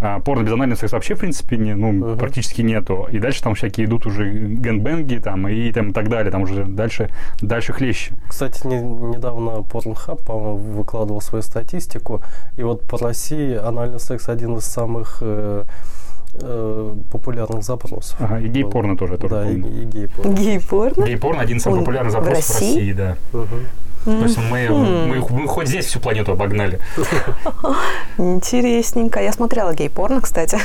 а, 0.00 0.18
порно 0.20 0.42
без 0.42 0.52
анального 0.52 0.78
секса 0.78 0.96
вообще, 0.96 1.14
в 1.14 1.18
принципе, 1.18 1.58
не, 1.58 1.74
ну, 1.74 1.92
uh-huh. 1.92 2.18
практически 2.18 2.62
нету. 2.62 3.06
И 3.10 3.18
дальше 3.18 3.42
там 3.42 3.54
всякие 3.54 3.86
идут 3.86 4.06
уже 4.06 4.30
гэнбэнги 4.30 5.18
там, 5.18 5.46
и, 5.46 5.70
там, 5.72 5.90
и 5.90 5.92
так 5.92 6.08
далее. 6.08 6.32
Там 6.32 6.42
уже 6.42 6.64
дальше, 6.64 7.10
дальше 7.42 7.74
хлеще. 7.74 8.14
Кстати, 8.26 8.66
не, 8.66 8.80
недавно 8.80 9.58
Pornhub, 9.60 10.24
по-моему, 10.24 10.56
выкладывал 10.56 11.20
свою 11.20 11.42
статистику. 11.42 12.22
И 12.56 12.62
вот 12.62 12.82
по 12.88 12.96
России 12.96 13.54
анальный 13.54 14.00
секс 14.00 14.30
один 14.30 14.56
из 14.56 14.64
самых 14.64 15.18
э, 15.20 15.64
э, 16.40 16.94
популярных 17.12 17.62
запросов. 17.62 18.16
Ага, 18.20 18.40
и 18.40 18.48
гей-порно 18.48 18.96
тоже, 18.96 19.18
тоже 19.18 19.34
Да, 19.34 19.50
и, 19.50 19.56
и 19.56 19.84
гей-порно. 19.84 20.34
Гей-порно? 20.34 21.04
Гей-порно 21.04 21.42
один 21.42 21.58
из 21.58 21.62
самых 21.62 21.80
популярных 21.80 22.12
запросов 22.12 22.44
в 22.44 22.58
России, 22.58 22.72
в 22.72 22.76
России 22.76 22.92
да. 22.92 23.16
Угу. 23.34 23.46
То 24.04 24.22
есть 24.22 24.38
мы, 24.38 24.68
мы, 24.68 25.26
мы 25.28 25.48
хоть 25.48 25.68
здесь 25.68 25.86
всю 25.86 26.00
планету 26.00 26.32
обогнали. 26.32 26.80
Интересненько. 28.18 29.20
Я 29.22 29.32
смотрела 29.32 29.74
гей-порно, 29.74 30.20
кстати. 30.20 30.58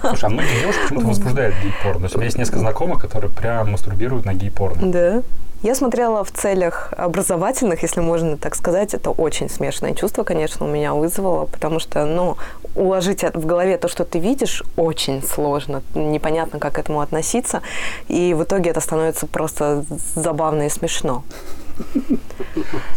Слушай, 0.00 0.24
а 0.24 0.28
многие 0.28 0.60
девушки 0.60 0.82
почему-то 0.82 1.06
возбуждают 1.06 1.54
гей-порно. 1.62 2.08
У 2.12 2.16
меня 2.16 2.24
есть 2.26 2.38
несколько 2.38 2.58
знакомых, 2.58 3.00
которые 3.00 3.30
прям 3.30 3.72
мастурбируют 3.72 4.26
на 4.26 4.34
гей-порно. 4.34 4.92
Да. 4.92 5.22
Я 5.62 5.76
смотрела 5.76 6.24
в 6.24 6.32
целях 6.32 6.92
образовательных, 6.96 7.82
если 7.82 8.00
можно 8.00 8.36
так 8.36 8.56
сказать. 8.56 8.94
Это 8.94 9.10
очень 9.10 9.48
смешное 9.48 9.94
чувство, 9.94 10.24
конечно, 10.24 10.66
у 10.66 10.68
меня 10.68 10.92
вызвало, 10.92 11.46
потому 11.46 11.78
что, 11.78 12.04
ну, 12.04 12.36
уложить 12.74 13.22
в 13.22 13.46
голове 13.46 13.78
то, 13.78 13.86
что 13.86 14.04
ты 14.04 14.18
видишь, 14.18 14.64
очень 14.76 15.22
сложно. 15.22 15.82
Непонятно, 15.94 16.58
как 16.58 16.74
к 16.74 16.78
этому 16.80 17.00
относиться. 17.00 17.62
И 18.08 18.34
в 18.34 18.42
итоге 18.42 18.70
это 18.70 18.80
становится 18.80 19.28
просто 19.28 19.84
забавно 20.16 20.66
и 20.66 20.68
смешно. 20.68 21.22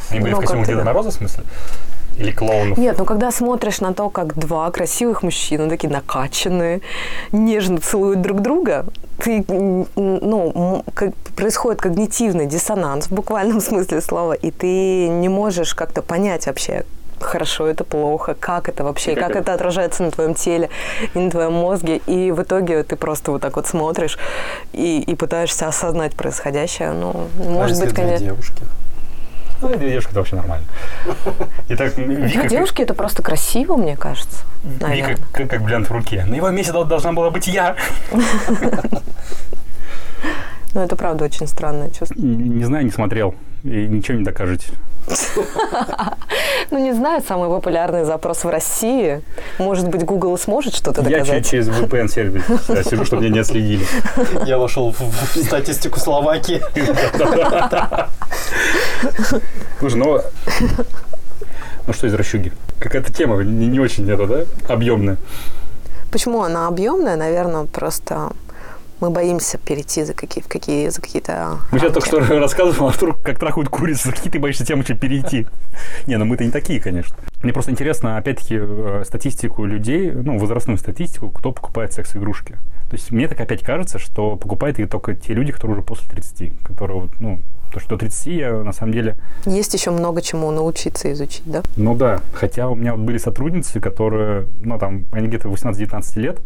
Они 0.09 0.19
были 0.19 0.31
ну, 0.31 0.37
в 0.37 0.39
костюмах 0.41 0.67
Деда 0.67 0.83
Мороза, 0.83 1.09
в 1.09 1.13
смысле? 1.13 1.43
Или 2.17 2.31
клоунов? 2.31 2.77
Нет, 2.77 2.97
ну 2.97 3.05
когда 3.05 3.31
смотришь 3.31 3.81
на 3.81 3.93
то, 3.93 4.09
как 4.09 4.37
два 4.37 4.71
красивых 4.71 5.21
мужчины, 5.21 5.69
такие 5.69 5.91
накачанные, 5.91 6.81
нежно 7.31 7.79
целуют 7.79 8.21
друг 8.21 8.41
друга, 8.41 8.85
ты, 9.17 9.43
ну, 9.47 10.83
как, 10.93 11.13
происходит 11.35 11.81
когнитивный 11.81 12.45
диссонанс 12.45 13.07
в 13.07 13.11
буквальном 13.11 13.59
смысле 13.61 14.01
слова, 14.01 14.33
и 14.33 14.51
ты 14.51 15.07
не 15.09 15.29
можешь 15.29 15.73
как-то 15.73 16.01
понять 16.01 16.47
вообще, 16.47 16.85
хорошо 17.19 17.67
это 17.67 17.83
плохо, 17.83 18.35
как 18.39 18.69
это 18.69 18.83
вообще, 18.83 19.15
как 19.15 19.35
это 19.35 19.53
отражается 19.53 20.03
на 20.03 20.11
твоем 20.11 20.33
теле 20.33 20.69
и 21.13 21.19
на 21.19 21.31
твоем 21.31 21.53
мозге. 21.53 21.97
И 22.07 22.31
в 22.31 22.41
итоге 22.41 22.83
ты 22.83 22.95
просто 22.95 23.31
вот 23.31 23.41
так 23.41 23.55
вот 23.55 23.67
смотришь 23.67 24.17
и, 24.73 24.99
и 24.99 25.15
пытаешься 25.15 25.67
осознать 25.67 26.15
происходящее. 26.15 26.91
Ну, 26.91 27.27
может 27.37 27.79
а 27.79 27.85
быть, 27.85 27.93
конечно. 27.93 28.25
девушки? 28.25 28.63
Ну, 29.61 29.69
для 29.69 29.89
девушки 29.89 30.09
это 30.09 30.19
вообще 30.19 30.35
нормально. 30.35 30.65
Итак, 31.69 31.97
Вика... 31.97 32.27
Для 32.27 32.49
девушки 32.49 32.81
это 32.81 32.93
просто 32.93 33.23
красиво, 33.23 33.77
мне 33.77 33.95
кажется. 33.95 34.43
Наверное. 34.81 35.15
Вика 35.15 35.27
как, 35.31 35.49
как 35.49 35.61
бриллиант 35.63 35.89
в 35.89 35.93
руке. 35.93 36.25
На 36.25 36.35
его 36.35 36.49
месте 36.49 36.73
должна 36.73 37.13
была 37.13 37.29
быть 37.29 37.47
я. 37.47 37.75
Ну, 40.75 40.81
это 40.81 40.97
правда 40.97 41.23
очень 41.23 41.47
странное 41.47 41.89
чувство. 41.89 42.19
Не, 42.19 42.49
не 42.49 42.65
знаю, 42.65 42.83
не 42.83 42.91
смотрел. 42.91 43.33
И 43.63 43.87
ничего 43.87 44.17
не 44.17 44.23
докажете. 44.23 44.67
Ну, 46.71 46.79
не 46.79 46.93
знаю, 46.93 47.23
самый 47.25 47.47
популярный 47.47 48.05
запрос 48.05 48.43
в 48.43 48.49
России. 48.49 49.21
Может 49.59 49.87
быть, 49.87 50.03
Google 50.03 50.35
сможет 50.37 50.75
что-то 50.75 51.03
доказать? 51.03 51.27
Я 51.27 51.41
через 51.41 51.69
VPN-сервис 51.69 52.43
сижу, 52.89 53.05
чтобы 53.05 53.21
меня 53.21 53.35
не 53.35 53.39
отследили. 53.39 53.85
Я 54.45 54.57
вошел 54.57 54.91
в 54.91 55.43
статистику 55.43 55.99
Словакии. 55.99 56.61
Слушай, 59.79 59.95
ну... 59.95 60.19
Ну 61.85 61.93
что 61.93 62.07
из 62.07 62.15
Рощуги? 62.15 62.51
Какая-то 62.79 63.13
тема 63.13 63.43
не, 63.43 63.67
не 63.67 63.79
очень 63.79 64.09
это, 64.09 64.25
да? 64.25 64.73
Объемная. 64.73 65.17
Почему 66.11 66.41
она 66.41 66.67
объемная? 66.67 67.15
Наверное, 67.15 67.65
просто 67.65 68.31
мы 68.99 69.09
боимся 69.09 69.57
перейти 69.57 70.03
за, 70.03 70.13
какие, 70.13 70.43
в 70.43 70.47
какие, 70.47 70.89
за 70.89 71.01
какие-то 71.01 71.59
Мы 71.71 71.79
сейчас 71.79 71.93
только 71.93 72.07
что 72.07 72.19
рассказывал, 72.39 72.89
Артур, 72.89 73.17
как 73.21 73.39
трахают 73.39 73.69
курицу, 73.69 74.09
за 74.09 74.15
какие 74.15 74.31
ты 74.31 74.39
боишься 74.39 74.65
темы 74.65 74.83
перейти. 74.83 75.47
Не, 76.07 76.17
ну 76.17 76.25
мы-то 76.25 76.45
не 76.45 76.51
такие, 76.51 76.79
конечно. 76.79 77.15
Мне 77.41 77.53
просто 77.53 77.71
интересно, 77.71 78.17
опять-таки, 78.17 78.57
э, 78.59 79.03
статистику 79.05 79.65
людей, 79.65 80.11
ну, 80.11 80.37
возрастную 80.37 80.77
статистику, 80.77 81.29
кто 81.29 81.51
покупает 81.51 81.93
секс-игрушки. 81.93 82.53
То 82.89 82.95
есть 82.95 83.11
мне 83.11 83.27
так 83.27 83.39
опять 83.39 83.63
кажется, 83.63 83.99
что 83.99 84.35
покупают 84.35 84.79
их 84.79 84.89
только 84.89 85.15
те 85.15 85.33
люди, 85.33 85.51
которые 85.51 85.77
уже 85.77 85.85
после 85.85 86.07
30, 86.09 86.53
которые 86.63 87.01
вот, 87.01 87.09
ну, 87.19 87.39
то, 87.73 87.79
что 87.79 87.89
до 87.91 87.97
30 87.97 88.27
я 88.27 88.53
на 88.63 88.71
самом 88.71 88.93
деле... 88.93 89.17
Есть 89.45 89.73
еще 89.73 89.91
много 89.91 90.21
чему 90.21 90.49
научиться 90.51 91.11
изучить, 91.11 91.43
да? 91.45 91.61
Ну 91.75 91.95
да, 91.95 92.21
хотя 92.33 92.69
у 92.69 92.75
меня 92.75 92.95
вот 92.95 93.01
были 93.03 93.17
сотрудницы, 93.17 93.79
которые, 93.79 94.47
ну 94.61 94.79
там, 94.79 95.05
они 95.11 95.27
где-то 95.27 95.49
18-19 95.49 96.19
лет, 96.19 96.39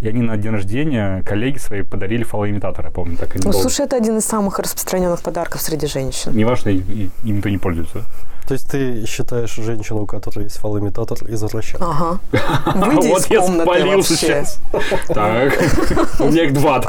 и 0.00 0.08
они 0.08 0.22
на 0.22 0.36
день 0.36 0.52
рождения 0.52 1.22
коллеги 1.24 1.58
свои 1.58 1.82
подарили 1.82 2.24
фалоимитатор, 2.24 2.86
я 2.86 2.90
помню. 2.90 3.16
Так 3.16 3.36
и 3.36 3.40
ну, 3.44 3.52
слушай, 3.52 3.84
это 3.84 3.96
один 3.96 4.18
из 4.18 4.24
самых 4.24 4.58
распространенных 4.58 5.22
подарков 5.22 5.60
среди 5.60 5.86
женщин. 5.86 6.34
Неважно, 6.34 6.70
им 6.70 7.10
никто 7.22 7.48
не 7.48 7.58
пользуется. 7.58 8.04
То 8.46 8.54
есть 8.54 8.68
ты 8.68 9.06
считаешь 9.06 9.54
женщину, 9.54 10.02
у 10.02 10.06
которой 10.06 10.44
есть 10.44 10.56
фалоимитатор, 10.56 11.18
извращенкой? 11.28 11.86
Ага. 11.88 12.18
Выйди 12.74 13.08
вот 13.08 13.30
из 13.30 13.38
комнаты 13.38 13.78
я 13.78 13.86
вообще. 13.86 14.16
сейчас. 14.16 14.58
Так, 15.06 15.52
у 16.20 16.24
меня 16.24 16.44
их 16.44 16.54
два. 16.54 16.82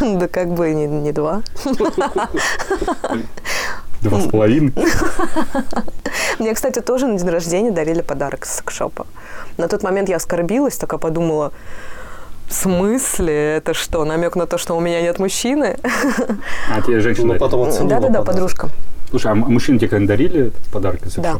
Да 0.00 0.28
как 0.28 0.52
бы 0.52 0.74
не 0.74 1.12
два. 1.12 1.42
Два 4.04 4.20
с 4.20 4.28
половиной. 4.28 4.72
Мне, 6.38 6.54
кстати, 6.54 6.80
тоже 6.80 7.06
на 7.06 7.18
день 7.18 7.28
рождения 7.28 7.70
дарили 7.70 8.02
подарок 8.02 8.44
с 8.44 8.56
секшопа. 8.56 9.06
На 9.56 9.66
тот 9.66 9.82
момент 9.82 10.08
я 10.08 10.16
оскорбилась, 10.16 10.76
такая 10.76 10.98
подумала, 10.98 11.52
в 12.48 12.52
смысле? 12.52 13.56
Это 13.56 13.72
что, 13.72 14.04
намек 14.04 14.36
на 14.36 14.46
то, 14.46 14.58
что 14.58 14.76
у 14.76 14.80
меня 14.80 15.00
нет 15.00 15.18
мужчины? 15.18 15.78
А 16.70 16.82
тебе 16.82 17.00
женщина... 17.00 17.34
Ну, 17.34 17.38
потом 17.38 17.88
Да-да-да, 17.88 18.22
подружка. 18.22 18.68
Слушай, 19.08 19.32
а 19.32 19.34
мужчины 19.34 19.78
тебе 19.78 19.88
когда 19.88 20.08
дарили 20.08 20.48
этот 20.48 20.66
подарок 20.66 21.06
из 21.06 21.14
Да. 21.14 21.38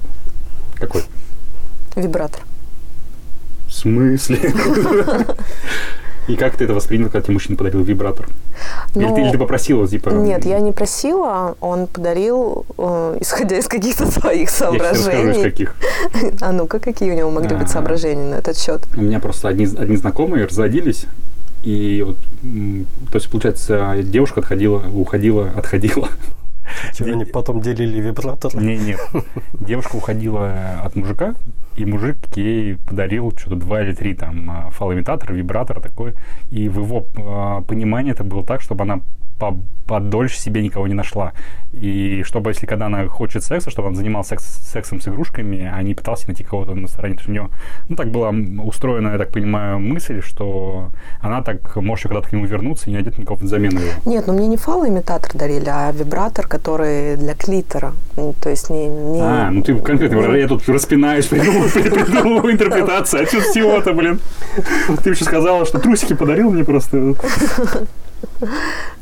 Какой? 0.77 1.03
Вибратор. 1.97 2.41
В 3.69 3.73
смысле? 3.73 4.39
И 6.27 6.37
как 6.37 6.57
ты 6.57 6.65
это 6.65 6.75
воспринял, 6.75 7.07
когда 7.07 7.23
тебе 7.23 7.35
мужчина 7.35 7.57
подарил 7.57 7.83
вибратор? 7.83 8.27
Ну, 8.95 9.03
или, 9.03 9.15
ты, 9.15 9.21
или 9.23 9.31
ты 9.33 9.39
попросила, 9.39 9.87
типа... 9.87 10.11
Нет, 10.11 10.45
я 10.47 10.61
не 10.61 10.73
просила, 10.73 11.57
он 11.61 11.87
подарил, 11.87 12.65
э, 12.79 13.19
исходя 13.21 13.59
из 13.59 13.69
каких-то 13.69 14.07
своих 14.11 14.51
соображений. 14.51 15.27
Я 15.27 15.33
из 15.33 15.43
каких. 15.43 15.77
А 16.41 16.53
ну-ка, 16.53 16.79
какие 16.79 17.11
у 17.11 17.15
него 17.15 17.31
могли 17.31 17.51
А-а-а. 17.51 17.61
быть 17.61 17.71
соображения 17.71 18.31
на 18.31 18.37
этот 18.37 18.59
счет? 18.59 18.83
У 18.97 19.03
меня 19.03 19.21
просто 19.21 19.49
одни, 19.49 19.67
одни 19.67 19.97
знакомые 19.97 20.47
разводились, 20.47 21.07
и 21.63 22.05
вот, 22.07 22.17
то 23.11 23.17
есть, 23.17 23.31
получается, 23.31 23.97
девушка 24.03 24.41
отходила, 24.41 24.83
уходила, 24.95 25.51
отходила. 25.57 26.09
Что, 26.93 27.05
они 27.05 27.25
потом 27.25 27.61
делили 27.61 28.01
вибратор? 28.01 28.55
Не, 28.55 28.77
нет. 28.77 29.01
Девушка 29.61 29.97
уходила 29.97 30.81
от 30.83 30.97
мужика, 30.97 31.35
и 31.77 31.85
мужик 31.85 32.17
ей 32.37 32.77
подарил 32.77 33.33
что-то 33.37 33.57
два 33.57 33.83
или 33.83 33.95
три 33.95 34.15
там 34.15 34.51
а, 34.51 34.71
фалоимитатора, 34.71 35.33
вибратора 35.33 35.81
такой. 35.81 36.15
И 36.51 36.69
в 36.69 36.81
его 36.81 37.07
э, 37.17 37.63
понимании 37.67 38.13
это 38.13 38.25
было 38.25 38.45
так, 38.45 38.61
чтобы 38.61 38.83
она 38.83 39.01
подольше 39.87 40.39
себе 40.39 40.63
никого 40.63 40.87
не 40.87 40.95
нашла. 40.95 41.33
И 41.73 42.23
чтобы, 42.23 42.51
если 42.51 42.67
когда 42.67 42.87
она 42.87 43.07
хочет 43.09 43.43
секса, 43.43 43.71
чтобы 43.71 43.89
он 43.89 43.95
занимался 43.95 44.31
секс, 44.31 44.45
сексом 44.73 45.01
с 45.01 45.09
игрушками, 45.09 45.71
а 45.71 45.83
не 45.83 45.95
пытался 45.95 46.29
найти 46.29 46.45
кого-то 46.45 46.75
на 46.75 46.89
стороне. 46.89 47.17
Потому 47.17 47.23
что 47.23 47.31
у 47.31 47.35
нее, 47.35 47.51
ну, 47.89 47.97
так 47.97 48.11
была 48.11 48.31
устроена, 48.65 49.09
я 49.09 49.19
так 49.19 49.33
понимаю, 49.33 49.79
мысль, 49.81 50.23
что 50.23 50.91
она 51.21 51.43
так 51.43 51.77
может 51.77 52.05
когда-то 52.05 52.29
к 52.29 52.33
нему 52.33 52.47
вернуться 52.47 52.87
и 52.87 52.91
не 52.91 52.97
найдет 52.97 53.19
никого 53.19 53.45
замену 53.47 53.81
его. 53.81 53.93
Нет, 54.07 54.27
ну 54.27 54.33
мне 54.33 54.47
не 54.47 54.57
фалоимитатор 54.57 55.33
дарили, 55.35 55.69
а 55.69 55.93
вибратор, 55.93 56.47
которые 56.65 57.17
для 57.17 57.35
клитора. 57.35 57.93
Ну, 58.17 58.35
То 58.41 58.49
есть 58.49 58.71
не... 58.71 58.87
не... 58.87 59.21
А, 59.21 59.51
ну 59.51 59.63
ты 59.63 59.75
конкретно, 59.77 60.23
Ну. 60.23 60.35
я 60.35 60.49
тут 60.49 60.67
распинаюсь, 60.67 61.27
придумываю, 61.29 62.53
интерпретацию, 62.53 63.23
а 63.23 63.27
что 63.27 63.41
всего-то, 63.43 63.93
блин? 63.93 64.19
Ты 65.03 65.11
еще 65.11 65.25
сказала, 65.25 65.67
что 65.67 65.79
трусики 65.79 66.15
подарил 66.15 66.51
мне 66.51 66.65
просто. 66.65 67.15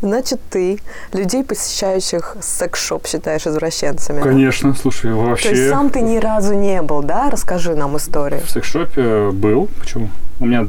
Значит, 0.00 0.40
ты 0.50 0.78
людей, 1.12 1.44
посещающих 1.44 2.37
секс-шоп, 2.40 3.06
считаешь 3.06 3.46
извращенцами. 3.46 4.20
Конечно, 4.20 4.74
слушай, 4.74 5.12
То 5.12 5.30
есть 5.30 5.46
вообще... 5.46 5.70
сам 5.70 5.90
ты 5.90 6.00
ни 6.00 6.16
разу 6.16 6.54
не 6.54 6.82
был, 6.82 7.02
да? 7.02 7.30
Расскажи 7.30 7.74
нам 7.74 7.96
историю. 7.96 8.42
В 8.42 8.50
секс-шопе 8.50 9.30
был. 9.30 9.68
Почему? 9.78 10.08
У 10.40 10.46
меня 10.46 10.66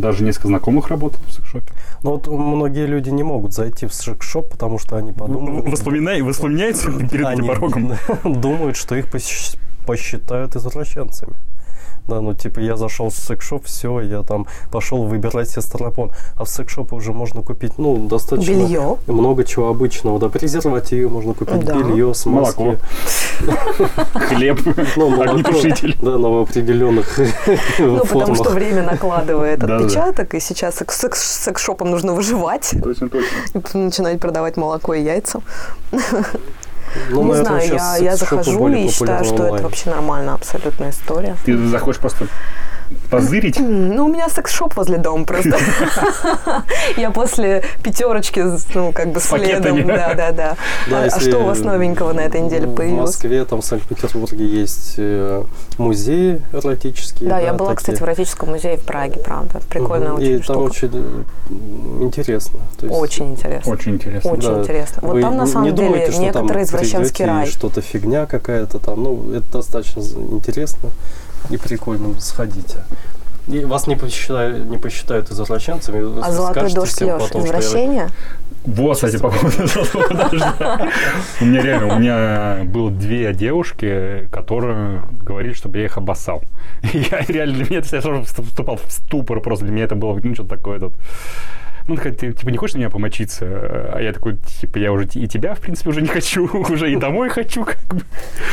даже 0.00 0.22
несколько 0.22 0.48
знакомых 0.48 0.88
работало 0.88 1.22
в 1.26 1.32
секс-шопе. 1.32 1.72
Но 2.02 2.12
вот 2.12 2.28
многие 2.28 2.86
люди 2.86 3.10
не 3.10 3.22
могут 3.24 3.52
зайти 3.52 3.86
в 3.86 3.94
секс-шоп, 3.94 4.50
потому 4.50 4.78
что 4.78 4.96
они 4.96 5.12
подумают... 5.12 5.68
Воспоминай, 5.68 6.22
воспоминаете 6.22 6.90
перед 7.10 7.26
они 7.26 7.48
порогом? 7.48 7.92
думают, 8.24 8.76
что 8.76 8.94
их 8.94 9.06
посч- 9.06 9.58
посчитают 9.86 10.54
извращенцами. 10.54 11.34
Да, 12.08 12.20
ну 12.20 12.34
типа 12.34 12.60
я 12.60 12.76
зашел 12.76 13.08
в 13.10 13.14
секс-шоп, 13.14 13.64
все, 13.66 14.00
я 14.00 14.22
там 14.22 14.46
пошел 14.70 15.04
выбирать 15.04 15.50
себе 15.50 15.62
стропон. 15.62 16.12
А 16.36 16.44
в 16.44 16.48
секс-шопе 16.48 16.94
уже 16.94 17.12
можно 17.12 17.42
купить, 17.42 17.78
ну, 17.78 17.96
достаточно 18.08 18.52
Белье. 18.52 18.96
много 19.06 19.44
чего 19.44 19.68
обычного. 19.68 20.18
Да, 20.20 20.28
презервативы 20.28 21.08
можно 21.10 21.34
купить, 21.34 21.64
Да. 21.64 21.74
белье, 21.74 22.14
смазки. 22.14 22.60
Молоко. 22.60 22.78
Хлеб, 24.14 24.60
Ну, 24.96 25.20
огнетушитель. 25.20 25.96
Да, 26.00 26.18
но 26.18 26.32
в 26.38 26.42
определенных 26.42 27.18
Ну, 27.78 27.98
потому 28.06 28.34
что 28.34 28.50
время 28.50 28.82
накладывает 28.82 29.62
отпечаток, 29.64 30.34
и 30.34 30.40
сейчас 30.40 30.76
секс- 30.76 30.96
секс- 31.00 31.42
секс-шопам 31.44 31.90
нужно 31.90 32.12
выживать. 32.14 32.74
Точно, 32.82 33.08
точно. 33.08 33.78
Начинать 33.78 34.20
продавать 34.20 34.56
молоко 34.56 34.94
и 34.94 35.02
яйца. 35.02 35.40
Ну, 37.10 37.24
не 37.24 37.34
знаю, 37.34 37.68
я, 37.72 37.96
я 37.96 38.16
захожу 38.16 38.68
и 38.68 38.88
считаю, 38.88 39.24
что 39.24 39.46
это 39.46 39.62
вообще 39.62 39.90
нормальная 39.90 40.34
абсолютная 40.34 40.90
история. 40.90 41.36
Ты 41.44 41.56
заходишь 41.68 42.00
просто 42.00 42.26
позырить. 43.06 43.58
Ну, 43.60 44.06
у 44.06 44.08
меня 44.08 44.28
секс-шоп 44.28 44.76
возле 44.76 44.98
дома 44.98 45.24
просто. 45.24 45.56
Я 46.96 47.10
после 47.10 47.62
пятерочки, 47.82 48.42
ну, 48.74 48.92
как 48.92 49.12
бы 49.12 49.20
следом. 49.20 49.86
Да, 49.86 50.14
да, 50.14 50.32
да. 50.32 50.56
А- 50.90 51.08
А 51.12 51.20
что 51.20 51.38
у 51.38 51.44
вас 51.44 51.60
новенького 51.60 52.12
на 52.12 52.20
этой 52.20 52.40
неделе 52.40 52.66
В 52.66 52.74
появилось? 52.74 53.10
Москве, 53.14 53.44
там 53.44 53.60
в 53.60 53.64
Санкт-Петербурге 53.64 54.44
есть 54.46 54.94
э, 54.98 55.42
музеи 55.78 56.40
эротические. 56.52 57.28
Да, 57.30 57.38
я 57.38 57.52
была, 57.52 57.74
кстати, 57.74 57.96
в 57.98 58.02
эротическом 58.02 58.50
музее 58.50 58.76
в 58.76 58.84
Праге, 58.84 59.20
правда. 59.24 59.60
Прикольная 59.68 60.12
Мгм. 60.12 60.16
очень 60.22 60.32
И 60.32 60.38
там 60.38 60.42
штука. 60.42 60.58
очень 60.58 60.90
э, 60.92 62.02
интересно. 62.04 62.60
Очень 62.88 63.30
интересно. 63.32 63.72
Очень 63.72 63.94
интересно. 63.94 64.30
Очень 64.32 64.58
интересно. 64.60 64.98
Вот 65.02 65.14
вы 65.14 65.20
там, 65.22 65.36
на 65.36 65.42
не 65.44 65.46
самом 65.50 65.74
деле, 65.74 65.88
думаете, 65.88 66.12
что 66.12 66.32
там 66.32 66.42
некоторый 66.46 66.62
извращенский 66.64 67.24
рай. 67.24 67.46
что-то 67.46 67.80
фигня 67.80 68.26
какая-то 68.26 68.78
там. 68.78 69.02
Ну, 69.02 69.32
это 69.32 69.52
достаточно 69.52 70.00
интересно 70.32 70.90
и 71.50 71.56
прикольно. 71.56 72.18
Сходите. 72.20 72.78
И 73.48 73.64
вас 73.64 73.86
не 73.86 73.94
посчитают, 73.96 74.68
не 74.68 74.76
посчитают 74.76 75.30
извращенцами. 75.30 76.20
А 76.20 76.32
золотой 76.32 76.72
дождь, 76.72 77.00
Леш, 77.00 77.22
потом, 77.22 77.42
я- 77.42 77.46
извращение? 77.46 78.08
Вот, 78.64 78.96
кстати, 78.96 79.16
по 79.18 79.30
поводу 79.30 79.66
золотого 79.68 80.08
дождя. 80.08 80.90
У 81.40 81.44
меня 81.44 81.62
реально, 81.62 81.94
у 81.94 81.98
меня 82.00 82.64
было 82.64 82.90
две 82.90 83.32
девушки, 83.32 84.28
которые 84.32 85.02
говорили, 85.22 85.52
чтобы 85.52 85.78
я 85.78 85.84
их 85.84 85.96
обоссал. 85.96 86.42
И 86.92 86.98
я 87.10 87.20
реально, 87.28 87.54
для 87.54 87.64
меня 87.66 87.78
это 87.78 87.94
я 87.94 88.02
сразу 88.02 88.24
вступал 88.24 88.76
в 88.84 88.90
ступор 88.90 89.40
просто. 89.40 89.64
Для 89.66 89.74
меня 89.74 89.84
это 89.84 89.94
было, 89.94 90.18
ну, 90.20 90.34
что-то 90.34 90.56
такое 90.56 90.80
тут. 90.80 90.94
Ну, 91.88 91.96
ты, 91.96 92.32
типа, 92.32 92.48
не 92.48 92.58
хочешь 92.58 92.74
на 92.74 92.78
меня 92.78 92.90
помочиться? 92.90 93.46
А 93.46 94.00
я 94.00 94.12
такой, 94.12 94.36
типа, 94.60 94.78
я 94.78 94.92
уже 94.92 95.06
и 95.14 95.28
тебя, 95.28 95.54
в 95.54 95.60
принципе, 95.60 95.90
уже 95.90 96.02
не 96.02 96.08
хочу, 96.08 96.46
уже 96.70 96.90
и 96.92 96.96
домой 96.96 97.28
хочу, 97.28 97.64
как 97.64 97.78
бы. 97.88 98.00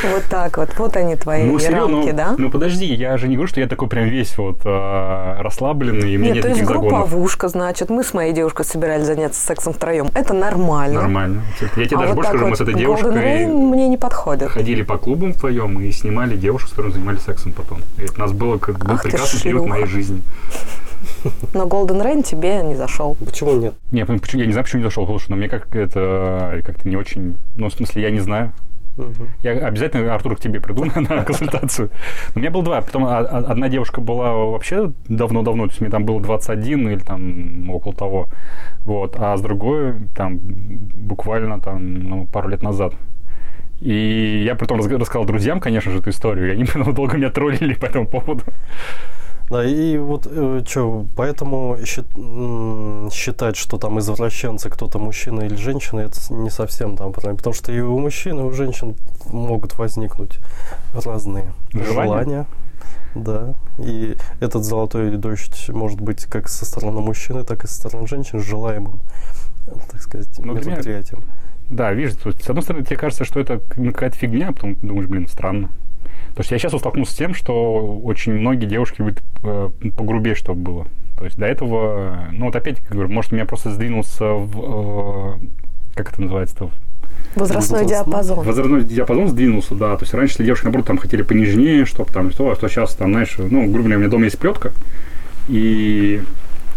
Вот 0.03 0.23
так 0.29 0.57
вот. 0.57 0.69
Вот 0.77 0.95
они 0.95 1.15
твои 1.15 1.43
Ну, 1.43 1.57
серьезно, 1.57 1.97
рамки, 1.97 2.11
ну, 2.11 2.17
да? 2.17 2.35
ну, 2.37 2.51
подожди, 2.51 2.85
я 2.85 3.17
же 3.17 3.27
не 3.27 3.35
говорю, 3.35 3.47
что 3.49 3.59
я 3.59 3.67
такой 3.67 3.87
прям 3.87 4.05
весь 4.05 4.37
вот 4.37 4.61
а, 4.65 5.41
расслабленный, 5.41 6.13
и 6.13 6.17
меня 6.17 6.33
Нет, 6.33 6.35
нет 6.35 6.43
то 6.43 6.49
есть 6.49 6.61
загонов. 6.61 6.91
групповушка, 6.91 7.47
значит, 7.47 7.89
мы 7.89 8.03
с 8.03 8.13
моей 8.13 8.33
девушкой 8.33 8.65
собирались 8.65 9.05
заняться 9.05 9.41
сексом 9.41 9.73
втроем. 9.73 10.09
Это 10.13 10.33
нормально. 10.33 11.01
Нормально. 11.01 11.41
Я 11.75 11.85
тебе 11.85 11.97
А 11.97 11.99
даже 12.01 12.13
вот 12.13 12.15
больше 12.15 12.29
скажу, 12.29 12.43
мы 12.43 12.49
вот 12.51 12.57
с 12.57 12.61
этой 12.61 12.73
Golden 12.75 12.77
девушкой 12.77 13.09
Rain 13.09 13.69
мне 13.69 13.87
не 13.89 13.97
подходит. 13.97 14.49
ходили 14.49 14.83
по 14.83 14.97
клубам 14.97 15.33
вдвоем 15.33 15.79
и 15.81 15.91
снимали 15.91 16.37
девушек, 16.37 16.67
с 16.69 16.71
которыми 16.71 16.93
занимались 16.93 17.21
сексом 17.21 17.51
потом. 17.53 17.79
И 17.97 18.03
это 18.03 18.13
у 18.15 18.19
нас 18.19 18.31
было 18.31 18.57
как 18.57 18.79
ты 18.79 19.09
прекрасный 19.09 19.41
период 19.41 19.67
моей 19.67 19.85
жизни. 19.85 20.21
Но 21.53 21.65
Golden 21.65 22.01
Rain 22.03 22.23
тебе 22.23 22.61
не 22.63 22.75
зашел. 22.75 23.15
Почему 23.15 23.53
нет? 23.53 23.75
Не, 23.91 24.05
почему 24.05 24.41
я 24.41 24.45
не 24.45 24.53
знаю, 24.53 24.65
почему 24.65 24.81
не 24.81 24.87
зашел, 24.87 25.03
потому 25.03 25.19
что 25.19 25.31
ну, 25.31 25.37
мне 25.37 25.49
как 25.49 25.75
это 25.75 26.61
как-то 26.65 26.87
не 26.87 26.95
очень. 26.95 27.37
Ну, 27.55 27.69
в 27.69 27.73
смысле, 27.73 28.01
я 28.01 28.11
не 28.11 28.19
знаю. 28.19 28.53
Я 29.41 29.53
обязательно, 29.53 30.13
Артур, 30.13 30.35
к 30.35 30.39
тебе 30.39 30.59
приду 30.59 30.85
на, 30.95 31.23
консультацию. 31.23 31.89
У 32.35 32.39
меня 32.39 32.51
было 32.51 32.63
два. 32.63 32.81
Потом 32.81 33.05
одна 33.05 33.69
девушка 33.69 34.01
была 34.01 34.33
вообще 34.33 34.91
давно-давно, 35.07 35.65
то 35.65 35.71
есть 35.71 35.81
мне 35.81 35.89
там 35.89 36.05
было 36.05 36.21
21 36.21 36.89
или 36.89 36.99
там 36.99 37.69
около 37.71 37.95
того. 37.95 38.29
Вот. 38.85 39.15
А 39.17 39.35
с 39.35 39.41
другой 39.41 39.95
там 40.15 40.39
буквально 40.39 41.59
там 41.59 41.93
ну, 42.03 42.27
пару 42.27 42.49
лет 42.49 42.61
назад. 42.61 42.93
И 43.81 44.43
я 44.45 44.55
потом 44.55 44.79
рассказал 44.79 45.25
друзьям, 45.25 45.59
конечно 45.59 45.91
же, 45.91 45.99
эту 45.99 46.11
историю, 46.11 46.49
и 46.49 46.51
они 46.51 46.65
потом 46.65 46.93
долго 46.93 47.17
меня 47.17 47.29
троллили 47.29 47.73
по 47.73 47.85
этому 47.85 48.07
поводу. 48.07 48.43
Да, 49.53 49.63
и 49.63 49.97
вот 49.99 50.25
что, 50.67 51.05
поэтому 51.15 51.77
считать, 53.11 53.55
что 53.55 53.77
там 53.77 53.99
извращенцы 53.99 54.67
кто-то 54.67 54.97
мужчина 54.97 55.41
или 55.41 55.55
женщина, 55.55 55.99
это 55.99 56.19
не 56.33 56.49
совсем 56.49 56.97
там 56.97 57.13
правильно. 57.13 57.37
Потому 57.37 57.53
что 57.53 57.71
и 57.71 57.79
у 57.79 57.99
мужчин, 57.99 58.39
и 58.39 58.43
у 58.43 58.51
женщин 58.51 58.95
могут 59.27 59.77
возникнуть 59.77 60.39
разные 60.93 61.53
Желания? 61.71 61.85
желания. 61.93 62.45
Да. 63.13 63.53
И 63.77 64.17
этот 64.39 64.63
золотой 64.63 65.11
дождь 65.17 65.69
может 65.69 66.01
быть 66.01 66.25
как 66.25 66.49
со 66.49 66.65
стороны 66.65 67.01
мужчины, 67.01 67.43
так 67.43 67.63
и 67.63 67.67
со 67.67 67.75
стороны 67.75 68.07
женщин 68.07 68.39
желаемым, 68.39 69.01
так 69.91 70.01
сказать, 70.01 70.29
Ну, 70.39 70.53
для 70.55 70.61
меня- 70.63 70.71
мероприятием. 70.77 71.23
Да, 71.69 71.93
видишь, 71.93 72.15
с 72.15 72.49
одной 72.49 72.63
стороны, 72.63 72.83
тебе 72.85 72.97
кажется, 72.97 73.23
что 73.23 73.39
это 73.39 73.59
какая-то 73.59 74.17
фигня, 74.17 74.49
а 74.49 74.53
потом 74.53 74.75
думаешь, 74.81 75.07
блин, 75.07 75.27
странно. 75.27 75.69
То 76.35 76.41
есть 76.41 76.51
я 76.51 76.57
сейчас 76.57 76.71
столкнулся 76.77 77.13
с 77.13 77.15
тем, 77.15 77.35
что 77.35 77.99
очень 78.03 78.33
многие 78.33 78.65
девушки 78.65 79.01
любят 79.01 79.21
э, 79.43 79.69
погрубее, 79.95 80.35
чтобы 80.35 80.61
было. 80.61 80.87
То 81.17 81.25
есть 81.25 81.37
до 81.37 81.45
этого, 81.45 82.27
ну 82.31 82.45
вот 82.45 82.55
опять, 82.55 82.79
как 82.79 82.93
говорю, 82.93 83.09
может, 83.09 83.31
у 83.31 83.35
меня 83.35 83.45
просто 83.45 83.71
сдвинулся 83.71 84.25
в... 84.25 85.37
э, 85.41 85.45
как 85.95 86.11
это 86.11 86.21
называется-то? 86.21 86.71
Возрастной 87.35 87.81
Возрастной. 87.81 87.85
диапазон. 87.85 88.45
Возрастной 88.45 88.83
диапазон 88.83 89.27
сдвинулся, 89.27 89.75
да. 89.75 89.95
То 89.95 90.03
есть 90.03 90.13
раньше 90.13 90.33
если 90.33 90.45
девушки, 90.45 90.65
наоборот, 90.65 90.87
там 90.87 90.97
хотели 90.97 91.21
понежнее, 91.21 91.85
чтобы 91.85 92.11
там 92.11 92.31
что, 92.31 92.51
а 92.51 92.55
что 92.55 92.67
сейчас 92.67 92.95
там, 92.95 93.11
знаешь, 93.11 93.35
ну, 93.37 93.63
грубо 93.65 93.83
говоря, 93.83 93.97
у 93.97 93.99
меня 93.99 94.09
дома 94.09 94.25
есть 94.25 94.39
плетка, 94.39 94.71
И 95.47 96.21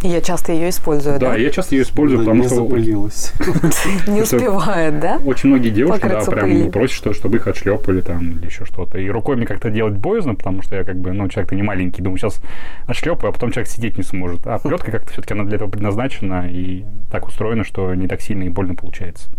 Я 0.02 0.20
часто 0.20 0.52
ее 0.52 0.68
использую, 0.68 1.18
да, 1.18 1.30
да? 1.30 1.36
я 1.36 1.50
часто 1.50 1.74
ее 1.74 1.82
использую, 1.82 2.18
Да, 2.18 2.24
потому 2.24 2.42
не 2.42 2.48
что 2.48 2.56
запылилась. 2.56 3.32
Не 4.06 4.22
успевает, 4.22 5.00
да? 5.00 5.18
очень 5.24 5.48
многие 5.48 5.70
девушки, 5.70 6.06
да, 6.06 6.20
прям 6.20 6.70
просят, 6.70 6.96
что, 6.96 7.12
чтобы 7.14 7.38
их 7.38 7.46
отшлепали 7.46 8.02
там 8.02 8.32
или 8.32 8.46
еще 8.46 8.64
что-то. 8.66 8.98
И 8.98 9.08
рукой 9.08 9.36
мне 9.36 9.46
как-то 9.46 9.70
делать 9.70 9.94
боязно, 9.94 10.34
потому 10.34 10.62
что 10.62 10.76
я 10.76 10.84
как 10.84 10.96
бы, 10.96 11.12
ну, 11.12 11.28
человек-то 11.28 11.54
не 11.54 11.62
маленький, 11.62 12.02
думаю, 12.02 12.18
сейчас 12.18 12.40
отшлепаю, 12.86 13.30
а 13.30 13.32
потом 13.32 13.52
человек 13.52 13.70
сидеть 13.70 13.96
не 13.96 14.04
сможет. 14.04 14.46
А 14.46 14.58
плетка 14.58 14.90
как-то 14.90 15.12
все-таки 15.12 15.34
она 15.34 15.44
для 15.44 15.56
этого 15.56 15.70
предназначена 15.70 16.46
и 16.50 16.84
так 17.10 17.26
устроена, 17.26 17.64
что 17.64 17.94
не 17.94 18.06
так 18.06 18.20
сильно 18.20 18.44
и 18.44 18.48
больно 18.48 18.74
получается. 18.74 19.30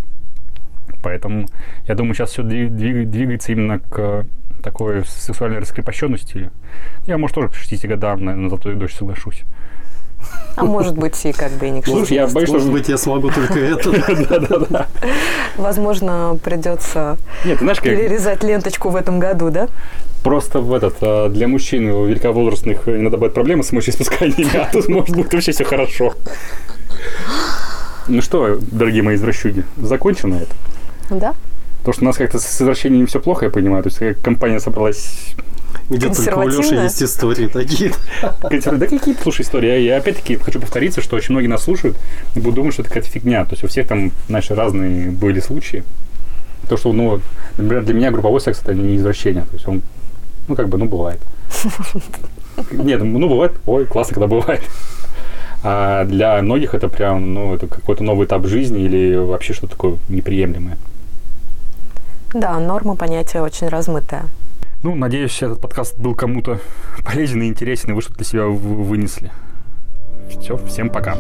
Поэтому 1.04 1.46
я 1.88 1.96
думаю, 1.96 2.16
сейчас 2.16 2.32
все 2.32 2.44
двигается 2.44 3.52
именно 3.52 3.80
к 3.80 4.26
такой 4.64 5.06
сексуальной 5.06 5.60
раскрепощенности. 5.60 6.50
Я, 7.06 7.18
может, 7.18 7.36
тоже 7.36 7.50
к 7.50 7.56
60 7.56 7.90
годам 7.90 8.26
на, 8.26 8.36
на 8.36 8.50
золотой 8.50 8.76
дождь 8.76 8.96
соглашусь. 8.96 9.44
А 10.56 10.66
может 10.66 10.98
быть 10.98 11.24
и 11.24 11.32
как 11.32 11.52
бы 11.52 11.68
и 11.68 11.70
не 11.70 11.82
к 11.82 11.86
Слушай, 11.86 12.14
я 12.14 12.28
боюсь, 12.28 12.50
Может 12.50 12.72
быть, 12.72 12.90
я 12.90 12.98
смогу 12.98 13.30
только 13.30 13.60
это. 13.60 14.88
Возможно, 15.58 16.40
придется 16.44 17.18
Нет, 17.46 17.60
ты 17.60 17.64
знаешь, 17.64 17.80
как... 17.80 17.92
перерезать 17.92 18.44
ленточку 18.44 18.90
в 18.90 18.96
этом 18.96 19.20
году, 19.20 19.52
да? 19.52 19.68
Просто 20.24 20.60
в 20.60 20.74
этот, 20.74 20.96
а, 21.02 21.30
для 21.30 21.48
мужчин 21.48 21.88
великовозрастных 22.08 22.88
иногда 22.88 23.18
бывают 23.18 23.36
проблемы 23.36 23.64
с 23.64 23.72
мочеиспусканиями, 23.72 24.58
а 24.58 24.68
тут 24.72 24.88
может 24.88 25.16
быть 25.16 25.32
вообще 25.32 25.52
все 25.52 25.64
хорошо. 25.64 26.16
Ну 28.08 28.22
что, 28.22 28.58
дорогие 28.60 29.04
мои 29.04 29.16
извращуги, 29.16 29.64
закончено 29.78 30.36
это? 30.36 30.56
Да? 31.12 31.36
Потому 31.80 31.94
что 31.94 32.04
у 32.04 32.06
нас 32.08 32.18
как-то 32.18 32.40
с 32.40 32.62
извращением 32.62 33.08
все 33.08 33.20
плохо, 33.20 33.46
я 33.46 33.52
понимаю. 33.52 33.84
То 33.84 33.88
есть 33.88 34.00
как 34.00 34.20
компания 34.22 34.60
собралась... 34.60 35.36
Где 35.90 36.08
только 36.08 36.20
у 36.20 36.42
Леши 36.42 36.58
Консервативная? 36.58 36.84
есть 36.84 37.04
истории 37.04 37.48
такие. 37.48 37.94
Да 38.42 38.88
какие 38.88 39.16
слушай 39.22 39.42
истории? 39.42 39.68
Я, 39.68 39.78
я 39.78 39.98
опять-таки 39.98 40.36
хочу 40.36 40.60
повториться, 40.60 41.02
что 41.02 41.16
очень 41.16 41.32
многие 41.34 41.48
нас 41.48 41.64
слушают 41.64 41.98
и 42.36 42.40
будут 42.40 42.56
думать, 42.56 42.74
что 42.74 42.82
это 42.82 42.90
какая-то 42.90 43.10
фигня. 43.10 43.46
То 43.46 43.52
есть 43.54 43.64
у 43.64 43.68
всех 43.68 43.88
там, 43.88 44.12
знаешь, 44.28 44.50
разные 44.50 45.12
были 45.12 45.40
случаи. 45.40 45.84
То, 46.68 46.76
что, 46.76 46.92
ну, 46.92 47.22
например, 47.58 47.86
для 47.86 47.94
меня 47.94 48.12
групповой 48.12 48.42
секс 48.42 48.62
это 48.62 48.74
не 48.74 48.98
извращение. 48.98 49.44
То 49.44 49.54
есть 49.54 49.68
он, 49.68 49.82
ну, 50.50 50.56
как 50.56 50.68
бы, 50.68 50.78
ну, 50.78 50.86
бывает. 50.86 51.20
Нет, 52.72 53.02
ну, 53.02 53.30
бывает, 53.30 53.54
ой, 53.66 53.86
классно, 53.86 54.16
когда 54.16 54.28
бывает. 54.28 54.62
А 55.64 56.04
для 56.06 56.42
многих 56.42 56.74
это 56.76 56.90
прям, 56.90 57.34
ну, 57.34 57.56
это 57.56 57.68
какой-то 57.68 58.04
новый 58.04 58.28
этап 58.28 58.46
жизни 58.46 58.82
или 58.82 59.16
вообще 59.16 59.54
что-то 59.54 59.72
такое 59.74 59.98
неприемлемое. 60.10 60.78
Да, 62.34 62.60
норма 62.60 62.96
понятия 62.96 63.42
очень 63.42 63.68
размытая. 63.70 64.26
Ну, 64.84 64.96
надеюсь, 64.96 65.42
этот 65.42 65.60
подкаст 65.60 65.98
был 65.98 66.14
кому-то 66.14 66.60
полезен 67.04 67.42
и 67.42 67.48
интересен, 67.48 67.92
и 67.92 67.94
вы 67.94 68.02
что-то 68.02 68.18
для 68.18 68.26
себя 68.26 68.46
вынесли. 68.46 69.32
Все, 70.30 70.58
всем 70.58 70.90
пока. 70.90 71.18